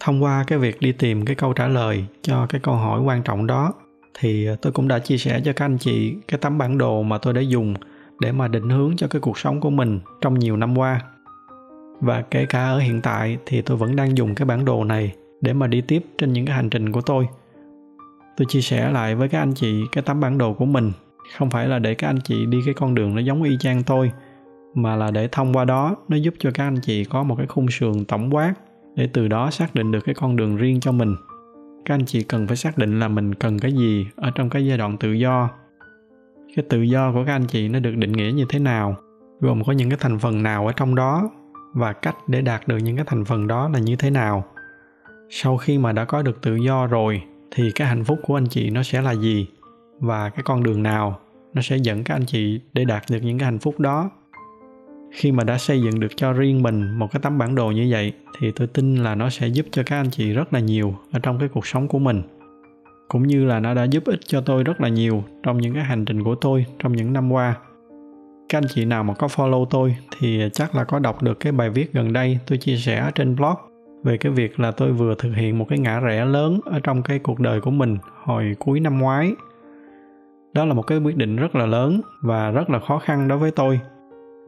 thông 0.00 0.22
qua 0.22 0.44
cái 0.46 0.58
việc 0.58 0.80
đi 0.80 0.92
tìm 0.92 1.24
cái 1.24 1.36
câu 1.36 1.52
trả 1.52 1.68
lời 1.68 2.04
cho 2.22 2.46
cái 2.46 2.60
câu 2.60 2.74
hỏi 2.74 3.00
quan 3.00 3.22
trọng 3.22 3.46
đó, 3.46 3.74
thì 4.20 4.46
ờ, 4.46 4.56
tôi 4.56 4.72
cũng 4.72 4.88
đã 4.88 4.98
chia 4.98 5.18
sẻ 5.18 5.40
cho 5.44 5.52
các 5.52 5.64
anh 5.64 5.78
chị 5.78 6.14
cái 6.28 6.38
tấm 6.38 6.58
bản 6.58 6.78
đồ 6.78 7.02
mà 7.02 7.18
tôi 7.18 7.34
đã 7.34 7.40
dùng 7.40 7.74
để 8.20 8.32
mà 8.32 8.48
định 8.48 8.70
hướng 8.70 8.96
cho 8.96 9.06
cái 9.08 9.20
cuộc 9.20 9.38
sống 9.38 9.60
của 9.60 9.70
mình 9.70 10.00
trong 10.20 10.38
nhiều 10.38 10.56
năm 10.56 10.78
qua. 10.78 11.00
Và 12.00 12.22
kể 12.22 12.46
cả 12.46 12.68
ở 12.68 12.78
hiện 12.78 13.00
tại 13.02 13.38
thì 13.46 13.62
tôi 13.62 13.76
vẫn 13.76 13.96
đang 13.96 14.16
dùng 14.16 14.34
cái 14.34 14.46
bản 14.46 14.64
đồ 14.64 14.84
này 14.84 15.12
để 15.40 15.52
mà 15.52 15.66
đi 15.66 15.80
tiếp 15.80 16.02
trên 16.18 16.32
những 16.32 16.46
cái 16.46 16.56
hành 16.56 16.70
trình 16.70 16.92
của 16.92 17.00
tôi. 17.00 17.28
Tôi 18.36 18.46
chia 18.48 18.60
sẻ 18.60 18.90
lại 18.90 19.14
với 19.14 19.28
các 19.28 19.38
anh 19.38 19.54
chị 19.54 19.82
cái 19.92 20.02
tấm 20.02 20.20
bản 20.20 20.38
đồ 20.38 20.52
của 20.52 20.64
mình, 20.64 20.92
không 21.38 21.50
phải 21.50 21.68
là 21.68 21.78
để 21.78 21.94
các 21.94 22.08
anh 22.08 22.20
chị 22.24 22.46
đi 22.46 22.58
cái 22.64 22.74
con 22.74 22.94
đường 22.94 23.14
nó 23.14 23.20
giống 23.20 23.42
y 23.42 23.56
chang 23.60 23.82
tôi, 23.82 24.10
mà 24.74 24.96
là 24.96 25.10
để 25.10 25.28
thông 25.32 25.52
qua 25.56 25.64
đó 25.64 25.96
nó 26.08 26.16
giúp 26.16 26.34
cho 26.38 26.50
các 26.54 26.64
anh 26.64 26.80
chị 26.82 27.04
có 27.04 27.22
một 27.22 27.34
cái 27.38 27.46
khung 27.46 27.70
sườn 27.70 28.04
tổng 28.04 28.34
quát 28.34 28.54
để 28.98 29.08
từ 29.12 29.28
đó 29.28 29.50
xác 29.50 29.74
định 29.74 29.92
được 29.92 30.00
cái 30.04 30.14
con 30.14 30.36
đường 30.36 30.56
riêng 30.56 30.80
cho 30.80 30.92
mình. 30.92 31.16
Các 31.84 31.94
anh 31.94 32.04
chị 32.06 32.22
cần 32.22 32.46
phải 32.46 32.56
xác 32.56 32.78
định 32.78 33.00
là 33.00 33.08
mình 33.08 33.34
cần 33.34 33.58
cái 33.58 33.72
gì 33.72 34.06
ở 34.16 34.30
trong 34.34 34.50
cái 34.50 34.66
giai 34.66 34.78
đoạn 34.78 34.96
tự 34.96 35.12
do. 35.12 35.50
Cái 36.56 36.64
tự 36.68 36.82
do 36.82 37.12
của 37.12 37.24
các 37.26 37.32
anh 37.32 37.46
chị 37.46 37.68
nó 37.68 37.80
được 37.80 37.96
định 37.96 38.12
nghĩa 38.12 38.32
như 38.34 38.44
thế 38.48 38.58
nào, 38.58 38.96
gồm 39.40 39.64
có 39.64 39.72
những 39.72 39.90
cái 39.90 39.98
thành 40.00 40.18
phần 40.18 40.42
nào 40.42 40.66
ở 40.66 40.72
trong 40.72 40.94
đó, 40.94 41.30
và 41.74 41.92
cách 41.92 42.16
để 42.26 42.40
đạt 42.40 42.68
được 42.68 42.76
những 42.76 42.96
cái 42.96 43.04
thành 43.08 43.24
phần 43.24 43.46
đó 43.46 43.68
là 43.68 43.78
như 43.78 43.96
thế 43.96 44.10
nào. 44.10 44.44
Sau 45.30 45.56
khi 45.56 45.78
mà 45.78 45.92
đã 45.92 46.04
có 46.04 46.22
được 46.22 46.42
tự 46.42 46.56
do 46.56 46.86
rồi, 46.86 47.22
thì 47.50 47.70
cái 47.74 47.88
hạnh 47.88 48.04
phúc 48.04 48.18
của 48.26 48.36
anh 48.36 48.46
chị 48.46 48.70
nó 48.70 48.82
sẽ 48.82 49.02
là 49.02 49.14
gì? 49.14 49.48
Và 50.00 50.28
cái 50.28 50.42
con 50.42 50.62
đường 50.62 50.82
nào 50.82 51.18
nó 51.54 51.62
sẽ 51.62 51.76
dẫn 51.76 52.04
các 52.04 52.14
anh 52.14 52.26
chị 52.26 52.60
để 52.72 52.84
đạt 52.84 53.02
được 53.10 53.18
những 53.22 53.38
cái 53.38 53.44
hạnh 53.44 53.58
phúc 53.58 53.80
đó? 53.80 54.10
Khi 55.10 55.32
mà 55.32 55.44
đã 55.44 55.58
xây 55.58 55.82
dựng 55.82 56.00
được 56.00 56.16
cho 56.16 56.32
riêng 56.32 56.62
mình 56.62 56.98
một 56.98 57.12
cái 57.12 57.20
tấm 57.22 57.38
bản 57.38 57.54
đồ 57.54 57.70
như 57.70 57.88
vậy, 57.90 58.12
thì 58.38 58.50
tôi 58.50 58.66
tin 58.66 58.96
là 58.96 59.14
nó 59.14 59.30
sẽ 59.30 59.46
giúp 59.46 59.66
cho 59.70 59.82
các 59.86 59.96
anh 59.96 60.10
chị 60.10 60.32
rất 60.32 60.52
là 60.52 60.60
nhiều 60.60 60.94
ở 61.12 61.18
trong 61.18 61.38
cái 61.38 61.48
cuộc 61.48 61.66
sống 61.66 61.88
của 61.88 61.98
mình. 61.98 62.22
Cũng 63.08 63.26
như 63.26 63.44
là 63.44 63.60
nó 63.60 63.74
đã 63.74 63.84
giúp 63.84 64.04
ích 64.06 64.20
cho 64.26 64.40
tôi 64.40 64.64
rất 64.64 64.80
là 64.80 64.88
nhiều 64.88 65.24
trong 65.42 65.58
những 65.58 65.74
cái 65.74 65.84
hành 65.84 66.04
trình 66.04 66.24
của 66.24 66.34
tôi 66.34 66.66
trong 66.78 66.92
những 66.92 67.12
năm 67.12 67.32
qua. 67.32 67.54
Các 68.48 68.58
anh 68.58 68.68
chị 68.68 68.84
nào 68.84 69.04
mà 69.04 69.14
có 69.14 69.26
follow 69.26 69.64
tôi 69.64 69.96
thì 70.18 70.48
chắc 70.52 70.74
là 70.74 70.84
có 70.84 70.98
đọc 70.98 71.22
được 71.22 71.40
cái 71.40 71.52
bài 71.52 71.70
viết 71.70 71.92
gần 71.92 72.12
đây 72.12 72.38
tôi 72.46 72.58
chia 72.58 72.76
sẻ 72.76 73.10
trên 73.14 73.36
blog 73.36 73.54
về 74.04 74.16
cái 74.16 74.32
việc 74.32 74.60
là 74.60 74.70
tôi 74.70 74.92
vừa 74.92 75.14
thực 75.14 75.32
hiện 75.34 75.58
một 75.58 75.66
cái 75.68 75.78
ngã 75.78 76.00
rẽ 76.00 76.24
lớn 76.24 76.60
ở 76.64 76.80
trong 76.80 77.02
cái 77.02 77.18
cuộc 77.18 77.40
đời 77.40 77.60
của 77.60 77.70
mình 77.70 77.96
hồi 78.24 78.56
cuối 78.58 78.80
năm 78.80 78.98
ngoái. 78.98 79.32
Đó 80.52 80.64
là 80.64 80.74
một 80.74 80.82
cái 80.82 80.98
quyết 80.98 81.16
định 81.16 81.36
rất 81.36 81.54
là 81.54 81.66
lớn 81.66 82.00
và 82.22 82.50
rất 82.50 82.70
là 82.70 82.78
khó 82.78 82.98
khăn 82.98 83.28
đối 83.28 83.38
với 83.38 83.50
tôi 83.50 83.80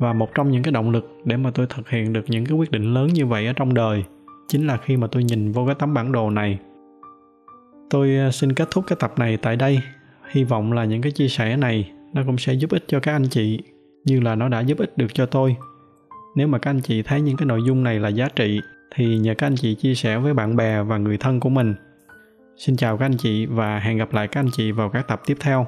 và 0.01 0.13
một 0.13 0.35
trong 0.35 0.51
những 0.51 0.63
cái 0.63 0.73
động 0.73 0.91
lực 0.91 1.21
để 1.25 1.37
mà 1.37 1.51
tôi 1.55 1.67
thực 1.67 1.89
hiện 1.89 2.13
được 2.13 2.25
những 2.29 2.47
cái 2.47 2.57
quyết 2.57 2.71
định 2.71 2.95
lớn 2.95 3.09
như 3.09 3.27
vậy 3.27 3.47
ở 3.47 3.53
trong 3.53 3.75
đời, 3.75 4.05
chính 4.49 4.67
là 4.67 4.77
khi 4.77 4.97
mà 4.97 5.07
tôi 5.07 5.25
nhìn 5.25 5.53
vô 5.53 5.67
cái 5.67 5.75
tấm 5.75 5.95
bản 5.95 6.13
đồ 6.13 6.31
này. 6.31 6.59
Tôi 7.91 8.17
ờ, 8.17 8.31
xin 8.31 8.53
kết 8.53 8.69
thúc 8.71 8.85
cái 8.87 8.97
tập 9.01 9.13
này 9.19 9.37
tại 9.37 9.57
đây. 9.57 9.81
Hy 10.31 10.45
vọng 10.45 10.73
là 10.73 10.85
những 10.85 11.03
cái 11.03 11.13
chia 11.13 11.29
sẻ 11.29 11.57
này 11.57 11.93
nó 12.13 12.23
cũng 12.27 12.39
sẽ 12.39 12.53
giúp 12.53 12.71
ích 12.71 12.85
cho 12.87 13.01
các 13.01 13.13
anh 13.13 13.29
chị 13.29 13.61
như 14.05 14.21
là 14.21 14.35
nó 14.35 14.49
đã 14.49 14.61
giúp 14.61 14.79
ích 14.79 14.99
được 14.99 15.15
cho 15.15 15.27
tôi. 15.27 15.57
Nếu 16.37 16.49
mà 16.49 16.59
các 16.59 16.71
anh 16.71 16.81
chị 16.81 17.03
thấy 17.03 17.21
những 17.21 17.37
cái 17.37 17.47
nội 17.47 17.61
dung 17.67 17.85
này 17.85 17.99
là 17.99 18.09
giá 18.09 18.29
trị, 18.37 18.61
thì 18.95 19.19
nhờ 19.19 19.35
các 19.39 19.47
anh 19.47 19.57
chị 19.57 19.75
chia 19.75 19.95
sẻ 19.95 20.19
với 20.19 20.35
bạn 20.35 20.57
bè 20.57 20.83
và 20.83 20.99
người 20.99 21.17
thân 21.19 21.41
của 21.41 21.49
mình. 21.49 21.75
Xin 22.57 22.77
chào 22.77 22.97
các 22.97 23.05
anh 23.05 23.17
chị 23.17 23.47
và 23.47 23.79
hẹn 23.79 23.99
gặp 23.99 24.13
lại 24.13 24.29
các 24.29 24.41
anh 24.41 24.51
chị 24.53 24.73
vào 24.73 24.89
các 24.89 25.09
tập 25.09 25.23
tiếp 25.27 25.37
theo. 25.41 25.67